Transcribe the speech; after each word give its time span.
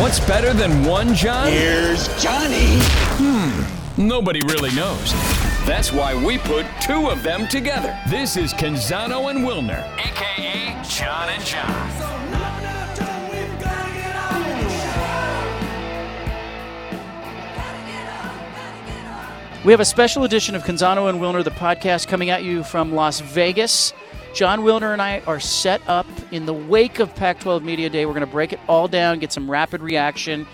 What's 0.00 0.20
better 0.20 0.54
than 0.54 0.84
one 0.84 1.12
John? 1.12 1.48
Here's 1.48 2.06
Johnny. 2.22 2.78
Hmm, 3.18 4.06
nobody 4.06 4.40
really 4.46 4.72
knows. 4.74 5.12
That's 5.66 5.92
why 5.92 6.14
we 6.14 6.38
put 6.38 6.66
two 6.80 7.10
of 7.10 7.24
them 7.24 7.48
together. 7.48 7.98
This 8.08 8.36
is 8.36 8.54
Canzano 8.54 9.28
and 9.28 9.40
Wilner, 9.40 9.82
aka 9.98 10.80
John 10.88 11.28
and 11.30 11.44
John. 11.44 11.88
We 19.64 19.72
have 19.72 19.80
a 19.80 19.84
special 19.84 20.22
edition 20.22 20.54
of 20.54 20.62
Canzano 20.62 21.10
and 21.10 21.20
Wilner, 21.20 21.42
the 21.42 21.50
podcast, 21.50 22.06
coming 22.06 22.30
at 22.30 22.44
you 22.44 22.62
from 22.62 22.94
Las 22.94 23.18
Vegas. 23.18 23.92
Jon 24.38 24.60
Wilner 24.60 24.92
and 24.92 25.02
I 25.02 25.18
are 25.26 25.40
set 25.40 25.80
up 25.88 26.06
in 26.30 26.46
the 26.46 26.54
wake 26.54 27.00
of 27.00 27.12
Pac 27.16 27.40
12 27.40 27.64
Media 27.64 27.90
Day. 27.90 28.06
We're 28.06 28.12
going 28.12 28.24
to 28.24 28.30
break 28.30 28.52
it 28.52 28.60
all 28.68 28.86
down, 28.86 29.18
get 29.18 29.32
some 29.32 29.50
rapid 29.50 29.82
reaction, 29.82 30.46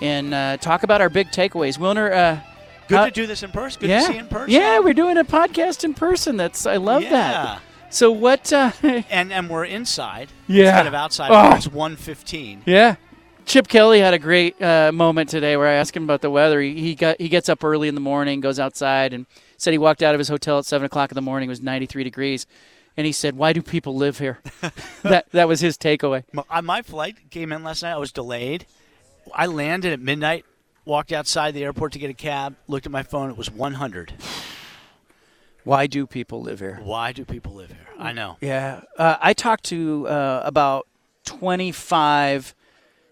and 0.00 0.32
uh, 0.32 0.56
talk 0.56 0.84
about 0.84 1.02
our 1.02 1.10
big 1.10 1.26
takeaways. 1.28 1.76
Wilner, 1.78 2.10
uh, 2.10 2.40
Good 2.88 2.96
how- 2.96 3.04
to 3.04 3.10
do 3.10 3.26
this 3.26 3.42
in 3.42 3.50
person. 3.50 3.80
Good 3.82 3.90
yeah, 3.90 4.00
to 4.00 4.06
see 4.06 4.12
you 4.14 4.20
in 4.20 4.28
person. 4.28 4.50
yeah, 4.52 4.78
we're 4.78 4.94
doing 4.94 5.18
a 5.18 5.24
podcast 5.24 5.84
in 5.84 5.92
person. 5.92 6.38
That's 6.38 6.64
I 6.64 6.76
love 6.78 7.02
Yeah. 7.02 7.10
that. 7.10 7.60
So 7.90 8.10
what? 8.10 8.50
Uh, 8.54 8.72
And 9.10 9.30
and 9.30 9.50
we're 9.50 9.66
inside 9.66 10.30
Yeah. 10.46 10.68
instead 10.70 10.86
of 10.86 10.94
outside. 10.94 11.30
Oh. 11.30 11.54
It's 11.56 11.68
one 11.68 11.96
fifteen. 11.96 12.62
Yeah. 12.64 12.94
Chip 13.44 13.68
Kelly 13.68 14.00
had 14.00 14.14
a 14.14 14.18
great 14.18 14.60
uh, 14.62 14.92
moment 14.92 15.28
today 15.28 15.58
where 15.58 15.68
I 15.68 15.74
asked 15.74 15.94
him 15.94 16.04
about 16.04 16.22
the 16.22 16.30
weather. 16.30 16.62
He, 16.62 16.72
he 16.80 16.94
got 16.94 17.20
he 17.20 17.28
gets 17.28 17.50
up 17.50 17.62
early 17.62 17.88
in 17.88 17.94
the 17.94 18.00
morning, 18.00 18.40
goes 18.40 18.58
outside, 18.58 19.12
and 19.12 19.26
said 19.58 19.72
he 19.72 19.78
walked 19.78 20.02
out 20.02 20.14
of 20.14 20.18
his 20.20 20.28
hotel 20.28 20.58
at 20.58 20.64
seven 20.64 20.86
o'clock 20.86 21.10
in 21.10 21.16
the 21.16 21.20
morning. 21.20 21.50
It 21.50 21.52
was 21.52 21.60
ninety 21.60 21.84
three 21.86 22.02
degrees, 22.02 22.46
and 22.96 23.06
he 23.06 23.12
said, 23.12 23.36
"Why 23.36 23.52
do 23.52 23.62
people 23.62 23.96
live 23.96 24.18
here?" 24.18 24.38
that 25.02 25.30
that 25.32 25.48
was 25.48 25.60
his 25.60 25.76
takeaway. 25.76 26.24
My, 26.32 26.42
uh, 26.50 26.62
my 26.62 26.82
flight 26.82 27.30
came 27.30 27.52
in 27.52 27.62
last 27.64 27.82
night. 27.82 27.92
I 27.92 27.96
was 27.98 28.12
delayed. 28.12 28.66
I 29.34 29.46
landed 29.46 29.92
at 29.92 30.00
midnight. 30.00 30.44
Walked 30.84 31.10
outside 31.12 31.52
the 31.54 31.64
airport 31.64 31.92
to 31.94 31.98
get 31.98 32.10
a 32.10 32.14
cab. 32.14 32.54
Looked 32.68 32.86
at 32.86 32.92
my 32.92 33.02
phone. 33.02 33.30
It 33.30 33.36
was 33.36 33.50
one 33.50 33.74
hundred. 33.74 34.12
Why 35.64 35.88
do 35.88 36.06
people 36.06 36.42
live 36.42 36.60
here? 36.60 36.78
Why 36.82 37.10
do 37.12 37.24
people 37.24 37.54
live 37.54 37.70
here? 37.70 37.78
I 37.98 38.12
know. 38.12 38.36
Yeah, 38.40 38.82
uh, 38.96 39.16
I 39.20 39.32
talked 39.32 39.64
to 39.64 40.06
uh, 40.06 40.42
about 40.44 40.86
twenty 41.24 41.72
five 41.72 42.54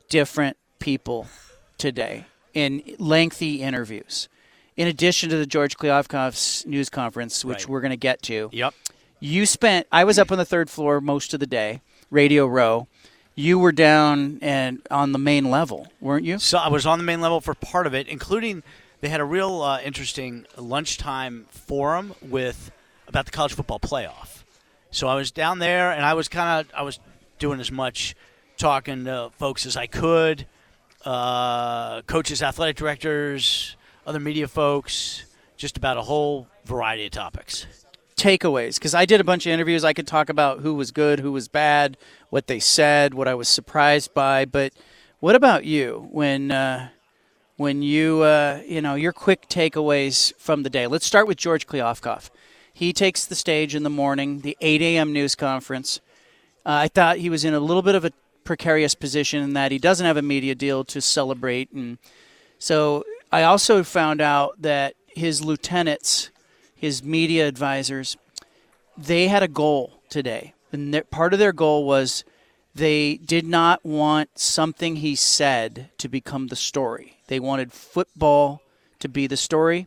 different 0.08 0.56
people 0.78 1.26
today 1.78 2.26
in 2.52 2.82
lengthy 2.98 3.60
interviews. 3.62 4.28
In 4.76 4.86
addition 4.86 5.30
to 5.30 5.36
the 5.36 5.46
George 5.46 5.76
Kliavkoff's 5.76 6.66
news 6.66 6.88
conference, 6.90 7.44
which 7.44 7.58
Right. 7.58 7.68
we're 7.68 7.80
going 7.80 7.90
to 7.90 7.96
get 7.96 8.22
to, 8.22 8.50
Yep. 8.52 8.74
You 9.24 9.46
spent 9.46 9.86
i 9.90 10.04
was 10.04 10.18
up 10.18 10.30
on 10.30 10.38
the 10.38 10.44
third 10.44 10.68
floor 10.68 11.00
most 11.00 11.32
of 11.32 11.40
the 11.40 11.46
day 11.46 11.80
radio 12.10 12.46
row 12.46 12.86
you 13.34 13.58
were 13.58 13.72
down 13.72 14.38
and 14.42 14.80
on 14.90 15.12
the 15.12 15.18
main 15.18 15.50
level 15.50 15.88
weren't 16.00 16.24
you 16.24 16.38
So 16.38 16.58
I 16.58 16.68
was 16.68 16.86
on 16.86 16.98
the 16.98 17.04
main 17.04 17.20
level 17.20 17.40
for 17.40 17.54
part 17.54 17.86
of 17.86 17.94
it, 17.94 18.06
including 18.06 18.62
they 19.00 19.08
had 19.08 19.20
a 19.20 19.24
real 19.24 19.60
uh, 19.60 19.80
interesting 19.80 20.46
lunchtime 20.56 21.46
forum 21.50 22.14
with 22.22 22.70
about 23.08 23.26
the 23.26 23.32
college 23.32 23.52
football 23.52 23.80
playoff. 23.80 24.44
So 24.90 25.08
I 25.08 25.16
was 25.16 25.30
down 25.32 25.58
there, 25.58 25.90
and 25.90 26.04
I 26.04 26.14
was 26.14 26.28
kind 26.28 26.60
of 26.60 26.72
I 26.74 26.82
was 26.82 27.00
doing 27.38 27.60
as 27.60 27.72
much 27.72 28.14
talking 28.56 29.04
to 29.06 29.30
folks 29.36 29.66
as 29.66 29.76
I 29.76 29.86
could, 29.88 30.46
uh, 31.04 32.02
coaches, 32.02 32.40
athletic 32.42 32.76
directors, 32.76 33.76
other 34.06 34.20
media 34.20 34.46
folks, 34.46 35.26
just 35.56 35.76
about 35.76 35.96
a 35.96 36.02
whole 36.02 36.46
variety 36.64 37.06
of 37.06 37.10
topics. 37.10 37.66
Takeaways 38.16 38.76
because 38.76 38.94
i 38.94 39.04
did 39.04 39.20
a 39.20 39.24
bunch 39.24 39.44
of 39.46 39.52
interviews. 39.52 39.84
I 39.84 39.92
could 39.92 40.06
talk 40.06 40.28
about 40.28 40.60
who 40.60 40.74
was 40.74 40.90
good 40.90 41.20
who 41.20 41.32
was 41.32 41.48
bad 41.48 41.96
what 42.30 42.46
they 42.46 42.60
said 42.60 43.14
what 43.14 43.28
i 43.28 43.34
was 43.34 43.48
surprised 43.48 44.14
by. 44.14 44.44
But 44.44 44.72
what 45.20 45.34
about 45.34 45.64
you 45.64 46.08
when 46.10 46.50
uh, 46.50 46.90
when 47.56 47.82
you 47.82 48.22
uh, 48.22 48.60
you 48.66 48.80
know 48.80 48.94
your 48.94 49.12
quick 49.12 49.48
takeaways 49.48 50.32
from 50.38 50.62
the 50.62 50.70
day? 50.70 50.86
Let's 50.86 51.06
start 51.06 51.26
with 51.26 51.36
george 51.36 51.66
kliavkoff 51.66 52.30
he 52.74 52.92
takes 52.92 53.24
the 53.24 53.36
stage 53.36 53.74
in 53.74 53.84
the 53.84 53.90
morning 53.90 54.40
the 54.40 54.56
8 54.60 54.82
a.m 54.82 55.12
news 55.12 55.34
conference. 55.34 56.00
Uh, 56.66 56.82
I 56.84 56.88
thought 56.88 57.18
he 57.18 57.30
was 57.30 57.44
in 57.44 57.54
a 57.54 57.60
little 57.60 57.82
bit 57.82 57.94
of 57.94 58.04
a 58.04 58.12
precarious 58.42 58.94
position 58.94 59.42
in 59.42 59.52
that 59.54 59.70
he 59.70 59.78
doesn't 59.78 60.04
have 60.04 60.16
a 60.16 60.22
media 60.22 60.54
deal 60.54 60.84
to 60.84 61.00
celebrate, 61.00 61.70
and 61.72 61.98
so 62.58 63.04
I 63.30 63.44
also 63.44 63.82
found 63.82 64.20
out 64.20 64.60
that 64.62 64.94
his 65.06 65.44
lieutenants, 65.44 66.30
his 66.84 67.02
media 67.02 67.48
advisors, 67.48 68.18
they 68.94 69.28
had 69.28 69.42
a 69.42 69.48
goal 69.48 70.02
today, 70.10 70.52
and 70.70 70.92
their, 70.92 71.02
part 71.02 71.32
of 71.32 71.38
their 71.38 71.52
goal 71.52 71.86
was 71.86 72.24
they 72.74 73.16
did 73.16 73.46
not 73.46 73.82
want 73.86 74.28
something 74.38 74.96
he 74.96 75.14
said 75.14 75.88
to 75.96 76.08
become 76.08 76.48
the 76.48 76.56
story. 76.56 77.16
They 77.28 77.40
wanted 77.40 77.72
football 77.72 78.60
to 78.98 79.08
be 79.08 79.26
the 79.26 79.36
story. 79.38 79.86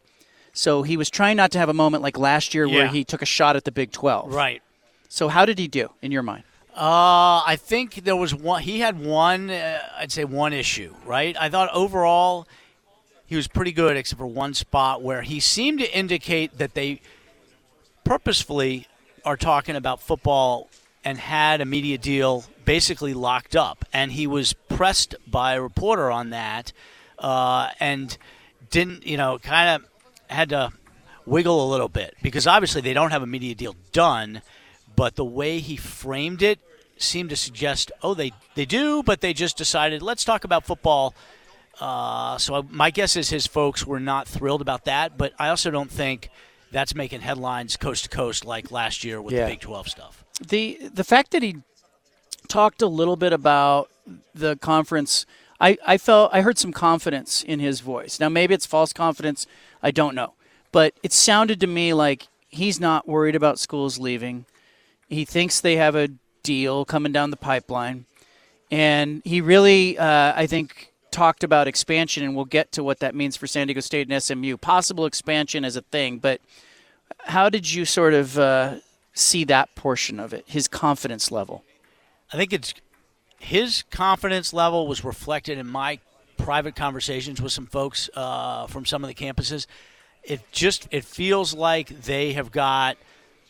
So 0.53 0.81
he 0.81 0.97
was 0.97 1.11
trying 1.11 1.37
not 1.37 1.51
to 1.51 1.59
have 1.59 1.69
a 1.69 1.73
moment 1.73 2.01
like 2.01 2.17
last 2.17 2.55
year 2.55 2.67
where 2.67 2.87
he 2.87 3.03
took 3.03 3.21
a 3.21 3.27
shot 3.27 3.55
at 3.55 3.63
the 3.63 3.71
Big 3.71 3.91
12. 3.91 4.33
Right. 4.33 4.63
So 5.07 5.27
how 5.27 5.45
did 5.45 5.59
he 5.59 5.67
do 5.67 5.89
in 6.01 6.11
your 6.11 6.23
mind? 6.23 6.45
Uh, 6.75 7.45
I 7.45 7.57
think 7.59 8.03
there 8.05 8.15
was 8.15 8.33
one. 8.33 8.63
He 8.63 8.79
had 8.79 8.99
one. 8.99 9.51
Uh, 9.51 9.79
I'd 9.97 10.11
say 10.11 10.25
one 10.25 10.53
issue. 10.53 10.95
Right. 11.05 11.35
I 11.39 11.49
thought 11.49 11.69
overall 11.73 12.47
he 13.27 13.35
was 13.35 13.47
pretty 13.47 13.73
good, 13.73 13.97
except 13.97 14.17
for 14.17 14.25
one 14.25 14.53
spot 14.53 15.03
where 15.03 15.21
he 15.21 15.39
seemed 15.39 15.79
to 15.79 15.97
indicate 15.97 16.57
that 16.57 16.73
they 16.73 17.01
purposefully 18.03 18.87
are 19.25 19.37
talking 19.37 19.75
about 19.75 20.01
football 20.01 20.69
and 21.03 21.17
had 21.17 21.61
a 21.61 21.65
media 21.65 21.97
deal 21.97 22.45
basically 22.63 23.13
locked 23.13 23.55
up. 23.55 23.85
And 23.91 24.13
he 24.13 24.27
was 24.27 24.53
pressed 24.53 25.15
by 25.27 25.53
a 25.53 25.61
reporter 25.61 26.09
on 26.09 26.29
that, 26.29 26.71
uh, 27.19 27.69
and 27.79 28.17
didn't, 28.69 29.05
you 29.05 29.17
know, 29.17 29.39
kind 29.39 29.83
of 29.83 29.89
had 30.29 30.49
to 30.49 30.71
wiggle 31.25 31.65
a 31.65 31.69
little 31.69 31.89
bit 31.89 32.15
because 32.21 32.47
obviously 32.47 32.79
they 32.79 32.93
don't 32.93 33.11
have 33.11 33.21
a 33.23 33.27
media 33.27 33.53
deal 33.53 33.75
done, 33.91 34.41
but 34.95 35.15
the 35.15 35.25
way 35.25 35.59
he 35.59 35.75
framed 35.75 36.41
it 36.41 36.59
seemed 36.97 37.29
to 37.29 37.35
suggest, 37.35 37.91
oh, 38.01 38.13
they 38.13 38.31
they 38.55 38.65
do, 38.65 39.03
but 39.03 39.21
they 39.21 39.33
just 39.33 39.57
decided 39.57 40.01
let's 40.01 40.23
talk 40.23 40.43
about 40.43 40.65
football. 40.65 41.13
Uh, 41.79 42.37
so 42.37 42.65
my 42.69 42.89
guess 42.91 43.15
is 43.15 43.29
his 43.29 43.45
folks 43.47 43.85
were 43.85 43.99
not 43.99 44.27
thrilled 44.27 44.61
about 44.61 44.85
that, 44.85 45.17
but 45.17 45.33
I 45.37 45.49
also 45.49 45.69
don't 45.71 45.91
think 45.91 46.29
that's 46.71 46.95
making 46.95 47.21
headlines 47.21 47.77
coast 47.77 48.03
to 48.05 48.09
coast 48.09 48.45
like 48.45 48.71
last 48.71 49.03
year 49.03 49.21
with 49.21 49.33
Yeah. 49.33 49.45
the 49.45 49.51
Big 49.53 49.61
12 49.61 49.87
stuff. 49.89 50.23
the 50.45 50.77
the 50.93 51.03
fact 51.03 51.31
that 51.31 51.41
he 51.43 51.57
talked 52.47 52.81
a 52.81 52.87
little 52.87 53.15
bit 53.15 53.33
about 53.33 53.89
the 54.35 54.55
conference 54.57 55.25
I, 55.59 55.77
I 55.85 55.97
felt 55.97 56.29
I 56.33 56.41
heard 56.41 56.57
some 56.59 56.71
confidence 56.71 57.41
in 57.43 57.59
his 57.59 57.79
voice. 57.79 58.19
Now 58.19 58.29
maybe 58.29 58.53
it's 58.53 58.65
false 58.67 58.93
confidence, 58.93 59.47
I 59.81 59.89
don't 59.91 60.13
know. 60.13 60.33
But 60.71 60.93
it 61.01 61.11
sounded 61.13 61.59
to 61.61 61.67
me 61.67 61.93
like 61.93 62.27
he's 62.49 62.79
not 62.79 63.07
worried 63.07 63.35
about 63.35 63.57
schools 63.57 63.97
leaving. 63.97 64.45
He 65.09 65.25
thinks 65.25 65.59
they 65.59 65.77
have 65.77 65.95
a 65.95 66.09
deal 66.43 66.85
coming 66.85 67.11
down 67.11 67.31
the 67.31 67.37
pipeline. 67.37 68.05
And 68.69 69.21
he 69.25 69.41
really 69.41 69.97
uh, 69.97 70.33
I 70.35 70.45
think 70.45 70.91
talked 71.17 71.43
about 71.43 71.67
expansion 71.67 72.23
and 72.23 72.35
we'll 72.35 72.45
get 72.45 72.71
to 72.71 72.83
what 72.83 72.99
that 72.99 73.15
means 73.15 73.35
for 73.35 73.47
San 73.47 73.65
Diego 73.65 73.79
State 73.79 74.07
and 74.07 74.21
SMU. 74.21 74.55
Possible 74.55 75.07
expansion 75.07 75.65
as 75.65 75.75
a 75.75 75.81
thing, 75.81 76.19
but 76.19 76.39
how 77.25 77.49
did 77.49 77.73
you 77.73 77.85
sort 77.85 78.13
of 78.13 78.37
uh, 78.37 78.75
see 79.13 79.43
that 79.45 79.73
portion 79.73 80.19
of 80.19 80.31
it, 80.31 80.43
his 80.45 80.67
confidence 80.67 81.31
level? 81.31 81.63
I 82.31 82.37
think 82.37 82.53
it's 82.53 82.71
his 83.39 83.83
confidence 83.89 84.53
level 84.53 84.87
was 84.87 85.03
reflected 85.03 85.57
in 85.57 85.65
my 85.65 85.97
private 86.37 86.75
conversations 86.75 87.41
with 87.41 87.51
some 87.51 87.65
folks 87.65 88.11
uh, 88.15 88.67
from 88.67 88.85
some 88.85 89.03
of 89.03 89.07
the 89.07 89.15
campuses. 89.15 89.65
It 90.23 90.41
just 90.51 90.87
it 90.91 91.03
feels 91.03 91.55
like 91.55 92.03
they 92.03 92.33
have 92.33 92.51
got 92.51 92.95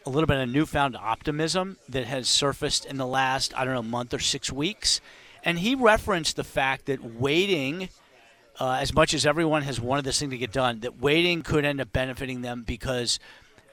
a 0.05 0.09
little 0.09 0.27
bit 0.27 0.37
of 0.37 0.47
newfound 0.47 0.95
optimism 0.95 1.75
that 1.89 2.05
has 2.05 2.29
surfaced 2.29 2.85
in 2.85 2.95
the 2.95 3.05
last 3.05 3.53
I 3.57 3.65
don't 3.65 3.73
know 3.73 3.83
month 3.83 4.13
or 4.13 4.19
six 4.19 4.53
weeks, 4.53 5.01
and 5.47 5.57
he 5.59 5.75
referenced 5.75 6.35
the 6.35 6.43
fact 6.43 6.85
that 6.85 7.03
waiting. 7.03 7.89
Uh, 8.59 8.79
as 8.81 8.91
much 8.91 9.13
as 9.13 9.23
everyone 9.23 9.61
has 9.61 9.79
wanted 9.79 10.03
this 10.03 10.19
thing 10.19 10.31
to 10.31 10.37
get 10.37 10.51
done, 10.51 10.79
that 10.79 10.99
waiting 10.99 11.43
could 11.43 11.63
end 11.63 11.79
up 11.79 11.93
benefiting 11.93 12.41
them 12.41 12.63
because 12.65 13.19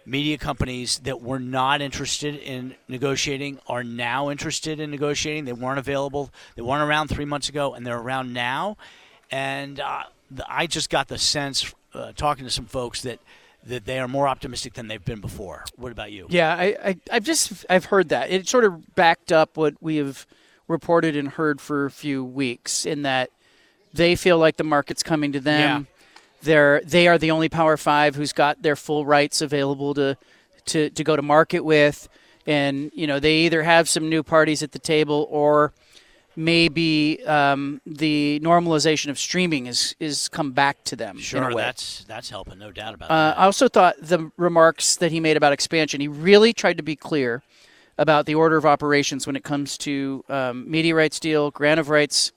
media 0.05 0.37
companies 0.37 0.99
that 1.01 1.23
were 1.23 1.39
not 1.39 1.81
interested 1.81 2.37
in 2.37 2.75
negotiating 2.87 3.59
are 3.67 3.83
now 3.83 4.31
interested 4.31 4.79
in 4.79 4.91
negotiating. 4.91 5.47
They 5.47 5.55
weren't 5.55 5.79
available. 5.79 6.31
They 6.55 6.61
weren't 6.61 6.87
around 6.87 7.09
three 7.09 7.25
months 7.25 7.49
ago, 7.49 7.73
and 7.73 7.87
they're 7.87 7.99
around 7.99 8.35
now. 8.35 8.77
And 9.31 9.81
uh, 9.81 10.03
the, 10.31 10.45
I 10.47 10.67
just 10.67 10.91
got 10.91 11.09
the 11.09 11.17
sense, 11.17 11.75
uh, 11.95 12.13
talking 12.15 12.45
to 12.45 12.51
some 12.51 12.67
folks, 12.67 13.01
that 13.03 13.21
that 13.67 13.87
they 13.87 13.99
are 13.99 14.07
more 14.07 14.29
optimistic 14.29 14.75
than 14.75 14.89
they've 14.89 15.03
been 15.03 15.23
before. 15.23 15.65
What 15.77 15.91
about 15.91 16.13
you? 16.13 16.27
Yeah, 16.29 16.55
I, 16.55 16.77
I, 16.85 16.97
I've 17.11 17.25
just 17.25 17.65
I've 17.71 17.87
heard 17.87 18.11
that 18.11 18.31
it 18.31 18.47
sort 18.47 18.65
of 18.65 18.95
backed 18.95 19.33
up 19.33 19.57
what 19.57 19.75
we 19.81 19.97
have 19.97 20.27
reported 20.69 21.17
and 21.17 21.29
heard 21.31 21.61
for 21.61 21.85
a 21.87 21.91
few 21.91 22.25
weeks 22.25 22.87
in 22.87 23.03
that 23.03 23.31
they 23.93 24.17
feel 24.17 24.39
like 24.39 24.57
the 24.57 24.65
market's 24.65 25.03
coming 25.03 25.33
to 25.33 25.41
them. 25.41 25.87
They're 26.43 26.81
they 26.85 27.09
are 27.09 27.17
the 27.19 27.31
only 27.31 27.49
Power 27.49 27.77
Five 27.77 28.17
who's 28.17 28.33
got 28.33 28.63
their 28.63 28.77
full 28.77 29.07
rights 29.07 29.41
available 29.41 29.95
to 29.95 30.17
to, 30.67 30.91
to 30.91 31.05
go 31.05 31.17
to 31.17 31.23
market 31.23 31.61
with, 31.65 32.09
and 32.47 32.91
you 32.95 33.07
know 33.07 33.19
they 33.21 33.37
either 33.47 33.63
have 33.63 33.89
some 33.89 34.09
new 34.11 34.23
parties 34.23 34.63
at 34.63 34.73
the 34.73 34.79
table 34.79 35.27
or 35.31 35.73
maybe 36.37 37.25
um, 37.27 37.81
the 37.87 38.41
normalization 38.43 39.09
of 39.09 39.19
streaming 39.19 39.67
is 39.67 39.95
is 40.01 40.29
come 40.29 40.53
back 40.53 40.83
to 40.85 40.97
them. 40.97 41.19
Sure, 41.19 41.55
that's 41.55 42.05
that's 42.05 42.29
helping, 42.29 42.59
no 42.59 42.71
doubt 42.73 42.95
about 42.95 43.11
Uh, 43.11 43.15
that. 43.15 43.39
I 43.39 43.45
also 43.45 43.69
thought 43.69 43.95
the 44.03 44.31
remarks 44.37 44.97
that 44.97 45.13
he 45.13 45.21
made 45.21 45.37
about 45.37 45.53
expansion, 45.53 46.01
he 46.01 46.09
really 46.09 46.53
tried 46.53 46.77
to 46.77 46.83
be 46.83 46.97
clear 46.97 47.43
about 47.99 48.27
the 48.27 48.35
order 48.35 48.57
of 48.57 48.67
operations 48.67 49.27
when 49.27 49.37
it 49.37 49.45
comes 49.45 49.79
to 49.79 50.25
um, 50.29 50.71
media 50.71 50.95
rights 50.95 51.21
deal, 51.21 51.51
grant 51.51 51.81
of 51.81 51.89
rights. 51.89 52.33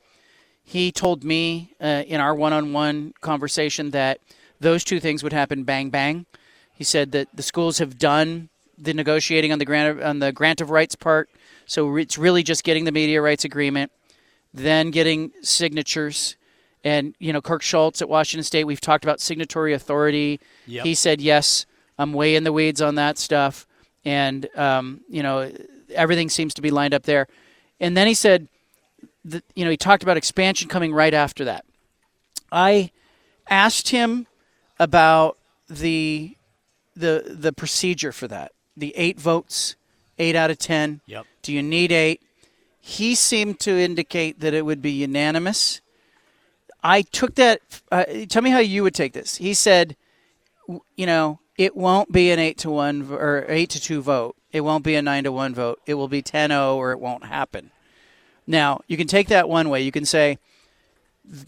He 0.63 0.91
told 0.91 1.23
me 1.23 1.73
uh, 1.81 2.03
in 2.07 2.19
our 2.19 2.35
one 2.35 2.53
on 2.53 2.73
one 2.73 3.13
conversation 3.21 3.91
that 3.91 4.19
those 4.59 4.83
two 4.83 4.99
things 4.99 5.23
would 5.23 5.33
happen 5.33 5.63
bang 5.63 5.89
bang. 5.89 6.25
He 6.73 6.83
said 6.83 7.11
that 7.13 7.29
the 7.33 7.43
schools 7.43 7.79
have 7.79 7.97
done 7.97 8.49
the 8.77 8.93
negotiating 8.93 9.51
on 9.51 9.59
the 9.59 9.65
grant 9.65 9.97
of, 9.97 10.05
on 10.05 10.19
the 10.19 10.31
grant 10.31 10.61
of 10.61 10.69
rights 10.69 10.95
part, 10.95 11.29
so 11.65 11.95
it's 11.97 12.17
really 12.17 12.43
just 12.43 12.63
getting 12.63 12.85
the 12.85 12.91
media 12.91 13.21
rights 13.21 13.43
agreement, 13.43 13.91
then 14.53 14.91
getting 14.91 15.31
signatures. 15.41 16.35
And 16.83 17.15
you 17.19 17.33
know, 17.33 17.41
Kirk 17.41 17.63
Schultz 17.63 18.01
at 18.01 18.09
Washington 18.09 18.43
State, 18.43 18.65
we've 18.65 18.81
talked 18.81 19.03
about 19.03 19.19
signatory 19.19 19.73
authority. 19.73 20.39
Yep. 20.67 20.85
He 20.85 20.93
said, 20.93 21.21
"Yes, 21.21 21.65
I'm 21.97 22.13
way 22.13 22.35
in 22.35 22.43
the 22.43 22.53
weeds 22.53 22.81
on 22.81 22.95
that 22.95 23.17
stuff," 23.17 23.66
and 24.07 24.47
um, 24.55 25.01
you 25.09 25.21
know, 25.21 25.51
everything 25.93 26.29
seems 26.29 26.53
to 26.53 26.61
be 26.61 26.71
lined 26.71 26.93
up 26.93 27.03
there. 27.03 27.27
And 27.79 27.95
then 27.97 28.07
he 28.07 28.13
said, 28.13 28.47
that, 29.25 29.43
you 29.53 29.65
know, 29.65 29.71
he 29.71 29.77
talked 29.77 30.01
about 30.01 30.15
expansion 30.15 30.69
coming 30.69 30.93
right 30.93 31.13
after 31.13 31.43
that. 31.45 31.65
I 32.51 32.91
asked 33.49 33.89
him 33.89 34.27
about 34.79 35.37
the 35.69 36.35
the 36.95 37.23
the 37.27 37.51
procedure 37.51 38.13
for 38.13 38.27
that. 38.29 38.53
The 38.77 38.93
eight 38.95 39.19
votes, 39.19 39.75
eight 40.17 40.35
out 40.35 40.51
of 40.51 40.57
ten. 40.57 41.01
Yep. 41.05 41.25
Do 41.41 41.51
you 41.51 41.61
need 41.61 41.91
eight? 41.91 42.21
He 42.79 43.15
seemed 43.15 43.59
to 43.61 43.71
indicate 43.71 44.39
that 44.39 44.53
it 44.53 44.65
would 44.65 44.81
be 44.81 44.91
unanimous. 44.91 45.81
I 46.81 47.01
took 47.01 47.35
that. 47.35 47.59
Uh, 47.91 48.05
tell 48.29 48.41
me 48.41 48.51
how 48.51 48.59
you 48.59 48.83
would 48.83 48.95
take 48.95 49.11
this. 49.11 49.35
He 49.35 49.53
said, 49.53 49.97
w- 50.67 50.81
you 50.95 51.05
know, 51.05 51.39
it 51.57 51.75
won't 51.75 52.11
be 52.11 52.31
an 52.31 52.39
eight 52.39 52.57
to 52.59 52.69
one 52.69 53.11
or 53.11 53.45
eight 53.47 53.71
to 53.71 53.81
two 53.81 54.01
vote. 54.01 54.35
It 54.51 54.61
won't 54.61 54.83
be 54.83 54.95
a 54.95 55.01
nine 55.01 55.23
to 55.25 55.31
one 55.31 55.53
vote. 55.53 55.81
It 55.85 55.95
will 55.95 56.07
be 56.07 56.21
10-0 56.21 56.75
or 56.75 56.91
it 56.91 56.99
won't 56.99 57.25
happen. 57.25 57.71
Now 58.45 58.81
you 58.87 58.95
can 58.95 59.07
take 59.07 59.27
that 59.27 59.49
one 59.49 59.69
way. 59.69 59.81
You 59.81 59.91
can 59.91 60.05
say 60.05 60.37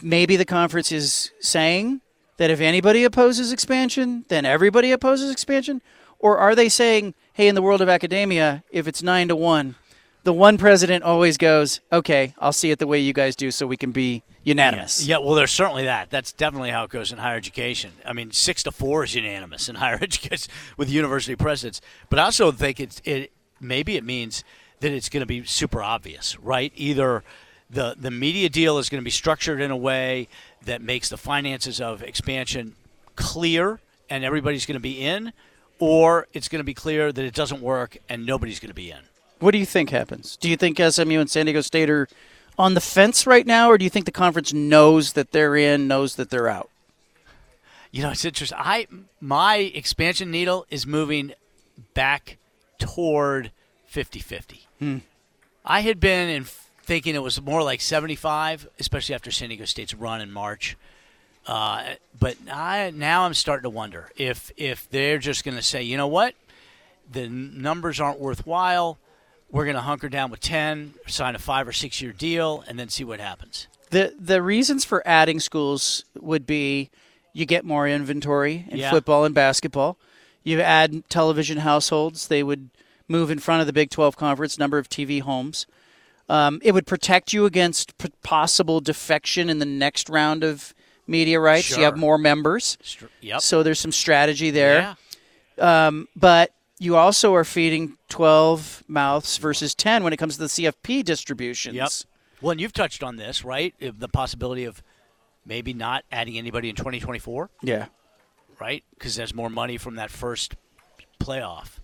maybe 0.02 0.36
the 0.36 0.46
conference 0.46 0.92
is 0.92 1.32
saying 1.40 2.02
that 2.38 2.50
if 2.50 2.60
anybody 2.62 3.04
opposes 3.04 3.52
expansion, 3.52 4.26
then 4.30 4.46
everybody 4.46 4.92
opposes 4.92 5.32
expansion? 5.32 5.82
Or 6.20 6.38
are 6.38 6.56
they 6.56 6.70
saying, 6.70 7.14
hey, 7.34 7.48
in 7.48 7.56
the 7.56 7.62
world 7.62 7.82
of 7.82 7.90
academia, 7.90 8.64
if 8.72 8.88
it's 8.88 9.04
nine 9.04 9.28
to 9.28 9.36
one, 9.36 9.76
the 10.24 10.33
one 10.33 10.57
president 10.57 11.04
always 11.04 11.38
goes, 11.38 11.80
okay, 11.92 12.33
I'll 12.39 12.54
see 12.54 12.71
it 12.71 12.80
the 12.80 12.88
way 12.88 13.00
you 13.00 13.13
guys 13.13 13.36
do 13.36 13.51
so 13.51 13.66
we 13.66 13.77
can 13.77 13.92
be 13.92 14.24
unanimous? 14.44 15.06
Yeah, 15.06 15.19
well, 15.19 15.33
there's 15.33 15.51
certainly 15.51 15.86
that. 15.86 16.10
That's 16.10 16.31
definitely 16.31 16.71
how 16.71 16.83
it 16.83 16.89
goes 16.89 17.12
in 17.12 17.18
higher 17.18 17.38
education. 17.38 17.92
I 18.06 18.13
mean, 18.13 18.31
six 18.31 18.63
to 18.63 18.71
four 18.71 19.04
is 19.04 19.16
unanimous 19.16 19.69
in 19.69 19.75
higher 19.83 20.00
education 20.01 20.51
with 20.77 20.89
university 20.89 21.36
presidents. 21.36 21.81
But 22.10 22.19
I 22.19 22.24
also 22.24 22.51
think 22.51 22.80
it's 22.80 23.01
it 23.06 23.31
maybe 23.60 23.95
it 23.95 24.04
means 24.04 24.44
that 24.81 24.92
it's 24.92 25.10
going 25.10 25.21
to 25.21 25.27
be 25.27 25.44
super 25.45 25.81
obvious, 25.81 26.38
right? 26.39 26.71
Either 26.75 27.24
the 27.69 27.95
the 27.98 28.12
media 28.12 28.50
deal 28.50 28.77
is 28.77 28.89
going 28.89 29.01
to 29.01 29.06
be 29.06 29.12
structured 29.12 29.62
in 29.62 29.71
a 29.71 29.77
way 29.77 30.27
that 30.66 30.81
makes 30.81 31.10
the 31.10 31.18
finances 31.18 31.80
of 31.80 32.01
expansion 32.04 32.75
clear 33.16 33.80
and 34.10 34.24
everybody's 34.24 34.66
going 34.66 34.75
to 34.75 34.81
be 34.81 35.01
in, 35.01 35.31
or 35.77 36.27
it's 36.33 36.48
going 36.48 36.60
to 36.60 36.66
be 36.66 36.74
clear 36.74 37.12
that 37.12 37.24
it 37.24 37.33
doesn't 37.33 37.62
work 37.62 37.98
and 38.10 38.25
nobody's 38.25 38.60
going 38.60 38.69
to 38.69 38.75
be 38.75 38.92
in. 38.92 39.00
What 39.40 39.52
do 39.52 39.58
you 39.58 39.66
think 39.66 39.90
happens? 39.90 40.38
Do 40.38 40.50
you 40.50 40.58
think 40.58 40.80
SMU 40.80 41.20
and 41.20 41.30
San 41.30 41.46
Diego 41.46 41.62
State 41.62 41.90
are 41.90 42.08
on 42.58 42.74
the 42.74 42.82
fence 42.82 43.26
right 43.26 43.48
now, 43.48 43.70
or 43.70 43.78
do 43.78 43.86
you 43.86 43.90
think 43.90 44.06
the 44.06 44.12
conference 44.12 44.54
knows 44.54 45.14
that 45.14 45.32
they're 45.32 45.56
in, 45.56 45.88
knows 45.88 46.16
that 46.16 46.30
they're 46.30 46.50
out? 46.50 46.70
You 47.92 48.04
know, 48.04 48.12
it's 48.12 48.26
interesting. 48.26 48.58
I 48.62 48.88
my 49.20 49.56
expansion 49.56 50.30
needle 50.30 50.66
is 50.70 50.86
moving 50.86 51.34
back 51.94 52.38
toward 52.78 53.52
50-50. 53.92 55.02
I 55.66 55.82
had 55.82 56.00
been 56.00 56.30
in 56.30 56.44
thinking 56.44 57.16
it 57.16 57.24
was 57.24 57.42
more 57.42 57.64
like 57.64 57.82
75, 57.82 58.68
especially 58.80 59.16
after 59.16 59.32
San 59.32 59.50
Diego 59.50 59.66
State's 59.66 59.94
run 59.94 60.22
in 60.22 60.32
March. 60.32 60.78
Uh, 61.48 61.84
but 62.20 62.36
I, 62.52 62.92
now 62.94 63.24
I'm 63.24 63.34
starting 63.34 63.64
to 63.64 63.70
wonder 63.70 64.10
if 64.16 64.52
if 64.56 64.90
they're 64.90 65.18
just 65.18 65.44
going 65.44 65.58
to 65.58 65.64
say, 65.64 65.82
you 65.82 65.98
know 65.98 66.08
what, 66.08 66.36
the 67.12 67.28
numbers 67.28 68.00
aren't 68.00 68.20
worthwhile. 68.20 68.98
We're 69.51 69.66
going 69.66 69.75
to 69.75 69.81
hunker 69.81 70.10
down 70.10 70.30
with 70.31 70.42
10, 70.42 70.94
sign 71.07 71.36
a 71.36 71.40
five 71.40 71.68
or 71.68 71.72
six 71.74 72.01
year 72.01 72.12
deal, 72.12 72.63
and 72.68 72.78
then 72.80 72.90
see 72.90 73.04
what 73.04 73.19
happens. 73.19 73.68
The 73.90 74.13
the 74.19 74.42
reasons 74.44 74.86
for 74.86 75.01
adding 75.07 75.40
schools 75.40 76.06
would 76.19 76.46
be 76.46 76.92
you 77.34 77.46
get 77.46 77.66
more 77.66 77.88
inventory 77.88 78.66
in 78.69 78.78
Yeah. 78.78 78.92
football 78.92 79.25
and 79.25 79.34
basketball. 79.34 79.98
You 80.44 80.62
add 80.62 81.10
television 81.10 81.60
households; 81.60 82.28
they 82.28 82.44
would 82.44 82.69
move 83.07 83.31
in 83.31 83.40
front 83.40 83.62
of 83.62 83.68
the 83.68 83.74
Big 83.74 83.90
12 83.90 84.16
conference 84.16 84.60
number 84.60 84.78
of 84.78 84.88
TV 84.90 85.22
homes. 85.22 85.66
Um, 86.30 86.60
it 86.63 86.74
would 86.74 86.86
protect 86.86 87.34
you 87.34 87.45
against 87.45 87.98
p- 87.98 88.12
possible 88.22 88.80
defection 88.81 89.50
in 89.50 89.57
the 89.57 89.66
next 89.66 90.07
round 90.10 90.44
of 90.44 90.75
media 91.07 91.40
rights. 91.40 91.75
You 91.75 91.81
have 91.84 91.98
more 91.98 92.19
members, 92.19 92.78
Yep. 93.22 93.42
so 93.42 93.63
there's 93.63 93.80
some 93.80 93.92
strategy 93.92 94.52
there. 94.52 94.95
Yeah. 95.57 95.92
but 96.16 96.52
you 96.80 96.96
also 96.96 97.36
are 97.36 97.44
feeding 97.44 97.98
12 98.08 98.84
mouths 98.88 99.38
versus 99.38 99.76
10 99.76 100.04
when 100.04 100.14
it 100.14 100.18
comes 100.18 100.36
to 100.36 100.40
the 100.42 100.48
CFP 100.48 101.04
distributions. 101.04 101.76
Yep. 101.76 101.90
Well, 102.42 102.52
and 102.52 102.62
you've 102.62 102.74
touched 102.74 103.04
on 103.04 103.18
this, 103.18 103.44
right? 103.44 103.76
The 103.80 104.08
possibility 104.08 104.64
of 104.64 104.81
maybe 105.46 105.74
not 105.74 106.06
adding 106.12 106.38
anybody 106.38 106.70
in 106.70 106.76
2024, 106.76 107.50
Yeah. 107.62 107.88
right? 108.60 108.84
Because 108.94 109.16
there's 109.16 109.34
more 109.34 109.50
money 109.50 109.78
from 109.78 109.96
that 109.96 110.10
first 110.10 110.56
playoff. 111.20 111.80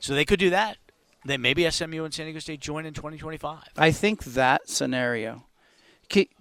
So 0.00 0.14
they 0.14 0.24
could 0.24 0.40
do 0.40 0.50
that. 0.50 0.78
Then 1.24 1.42
maybe 1.42 1.70
SMU 1.70 2.04
and 2.04 2.12
San 2.12 2.26
Diego 2.26 2.40
State 2.40 2.60
join 2.60 2.86
in 2.86 2.94
2025. 2.94 3.58
I 3.76 3.92
think 3.92 4.24
that 4.24 4.68
scenario, 4.68 5.44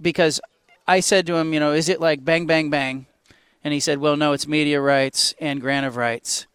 because 0.01 0.39
I 0.87 1.01
said 1.01 1.27
to 1.27 1.35
him, 1.35 1.53
you 1.53 1.59
know, 1.59 1.73
is 1.73 1.89
it 1.89 1.99
like 1.99 2.23
bang, 2.25 2.47
bang, 2.47 2.69
bang? 2.69 3.05
And 3.63 3.73
he 3.73 3.79
said, 3.81 3.97
well, 3.99 4.15
no, 4.15 4.31
it's 4.31 4.47
media 4.47 4.79
rights 4.81 5.35
and 5.39 5.59
grant 5.59 5.85
of 5.85 5.97
rights 5.97 6.47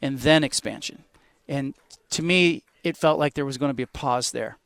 and 0.00 0.18
then 0.20 0.44
expansion. 0.44 1.04
And 1.48 1.74
to 2.10 2.22
me, 2.22 2.62
it 2.84 2.96
felt 2.96 3.18
like 3.18 3.34
there 3.34 3.44
was 3.46 3.58
going 3.58 3.70
to 3.70 3.74
be 3.74 3.82
a 3.82 3.86
pause 3.88 4.30
there. 4.32 4.56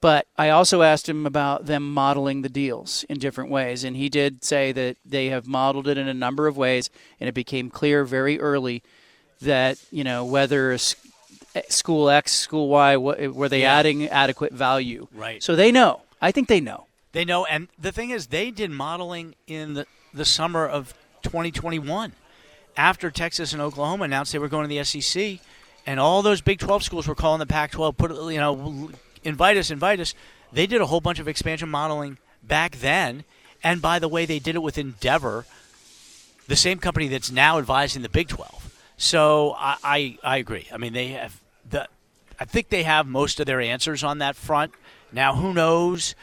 But 0.00 0.26
I 0.36 0.50
also 0.50 0.82
asked 0.82 1.08
him 1.08 1.24
about 1.26 1.66
them 1.66 1.92
modeling 1.92 2.42
the 2.42 2.48
deals 2.48 3.04
in 3.08 3.18
different 3.18 3.50
ways. 3.50 3.82
And 3.82 3.96
he 3.96 4.08
did 4.08 4.44
say 4.44 4.70
that 4.72 4.96
they 5.04 5.26
have 5.28 5.46
modeled 5.46 5.88
it 5.88 5.96
in 5.96 6.06
a 6.06 6.14
number 6.14 6.46
of 6.46 6.56
ways. 6.56 6.90
And 7.18 7.28
it 7.28 7.32
became 7.34 7.70
clear 7.70 8.04
very 8.04 8.38
early 8.38 8.82
that, 9.40 9.78
you 9.90 10.04
know, 10.04 10.24
whether 10.24 10.72
eh, 10.72 11.62
school 11.68 12.10
X, 12.10 12.32
school 12.32 12.68
Y, 12.68 12.92
eh, 12.92 12.96
were 13.28 13.48
they 13.48 13.62
Yeah. 13.62 13.74
adding 13.74 14.06
adequate 14.08 14.52
value? 14.52 15.08
Right. 15.14 15.42
So 15.42 15.56
they 15.56 15.72
know. 15.72 16.02
I 16.20 16.30
think 16.30 16.48
they 16.48 16.60
know. 16.60 16.86
They 17.12 17.24
know, 17.24 17.46
and 17.46 17.68
the 17.78 17.92
thing 17.92 18.10
is, 18.10 18.26
they 18.26 18.50
did 18.50 18.70
modeling 18.70 19.34
in 19.46 19.72
the, 19.74 19.86
the 20.12 20.26
summer 20.26 20.66
of 20.66 20.92
2021 21.22 22.12
after 22.76 23.10
Texas 23.10 23.52
and 23.52 23.62
Oklahoma 23.62 24.04
announced 24.04 24.32
they 24.32 24.38
were 24.38 24.48
going 24.48 24.68
to 24.68 24.74
the 24.74 24.84
SEC, 24.84 25.38
and 25.86 26.00
all 26.00 26.22
those 26.22 26.40
Big 26.40 26.58
12 26.58 26.82
schools 26.82 27.08
were 27.08 27.14
calling 27.14 27.38
the 27.38 27.46
Pac-12, 27.46 27.96
put 27.96 28.10
you 28.32 28.38
know, 28.38 28.90
invite 29.24 29.56
us, 29.56 29.70
invite 29.70 30.00
us. 30.00 30.14
They 30.52 30.66
did 30.66 30.80
a 30.80 30.86
whole 30.86 31.00
bunch 31.00 31.18
of 31.18 31.28
expansion 31.28 31.68
modeling 31.68 32.18
back 32.42 32.76
then, 32.76 33.24
and 33.62 33.80
by 33.80 33.98
the 33.98 34.08
way, 34.08 34.26
they 34.26 34.38
did 34.38 34.54
it 34.54 34.62
with 34.62 34.78
Endeavor, 34.78 35.44
the 36.46 36.56
same 36.56 36.78
company 36.78 37.08
that's 37.08 37.30
now 37.30 37.58
advising 37.58 38.02
the 38.02 38.08
Big 38.08 38.28
12. 38.28 38.66
So 38.96 39.54
I, 39.58 39.76
I, 39.82 40.18
I 40.22 40.36
agree. 40.38 40.68
I 40.72 40.78
mean, 40.78 40.92
they 40.92 41.08
have 41.08 41.40
the. 41.68 41.88
I 42.38 42.44
think 42.44 42.68
they 42.68 42.82
have 42.82 43.06
most 43.06 43.40
of 43.40 43.46
their 43.46 43.60
answers 43.60 44.04
on 44.04 44.18
that 44.18 44.36
front. 44.36 44.72
Now, 45.12 45.34
who 45.34 45.54
knows 45.54 46.14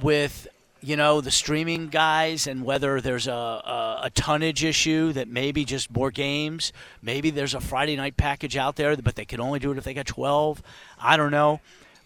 with 0.00 0.48
you 0.80 0.96
know 0.96 1.20
the 1.20 1.30
streaming 1.30 1.88
guys 1.88 2.46
and 2.46 2.64
whether 2.64 3.00
there's 3.00 3.26
a, 3.26 3.32
a, 3.32 4.00
a 4.04 4.10
tonnage 4.10 4.64
issue 4.64 5.12
that 5.12 5.28
maybe 5.28 5.64
just 5.64 5.90
more 5.90 6.10
games. 6.10 6.72
Maybe 7.02 7.30
there's 7.30 7.54
a 7.54 7.60
Friday 7.60 7.96
night 7.96 8.16
package 8.16 8.56
out 8.56 8.76
there, 8.76 8.96
but 8.96 9.16
they 9.16 9.24
can 9.24 9.40
only 9.40 9.58
do 9.58 9.72
it 9.72 9.78
if 9.78 9.84
they 9.84 9.94
got 9.94 10.06
12. 10.06 10.62
I 11.00 11.16
don't 11.16 11.30
know, 11.30 11.60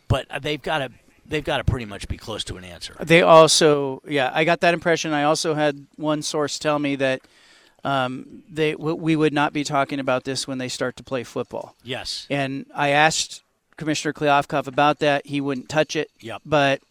but 0.09 0.27
they've 0.43 0.63
got 0.63 0.79
to 0.79 0.91
they've 1.27 1.45
got 1.45 1.59
to 1.59 1.65
pretty 1.65 1.87
much 1.87 2.09
be 2.09 2.17
close 2.17 2.45
to 2.45 2.57
an 2.57 2.65
answer. 2.65 2.95
They 3.01 3.23
also, 3.23 4.03
yeah, 4.07 4.31
I 4.35 4.45
got 4.45 4.61
that 4.61 4.75
impression. 4.75 5.13
I 5.13 5.25
also 5.25 5.55
had 5.55 5.87
one 5.97 6.23
source 6.23 6.59
tell 6.59 6.79
me 6.79 6.97
that 6.97 7.23
um, 7.85 8.43
they 8.49 8.73
w- 8.73 8.95
we 8.95 9.17
would 9.17 9.33
not 9.33 9.53
be 9.53 9.65
talking 9.65 9.99
about 9.99 10.25
this 10.25 10.47
when 10.47 10.59
they 10.59 10.69
start 10.69 10.97
to 10.97 11.03
play 11.03 11.25
football. 11.25 11.75
Yes. 11.83 12.27
And 12.31 12.67
I 12.75 12.91
asked 12.91 13.43
Commissioner 13.77 14.13
Kliavkoff 14.13 14.67
about 14.67 14.99
that. 15.01 15.27
He 15.27 15.41
wouldn't 15.41 15.69
touch 15.69 15.97
it. 15.97 16.11
Yep. 16.21 16.43
But 16.45 16.83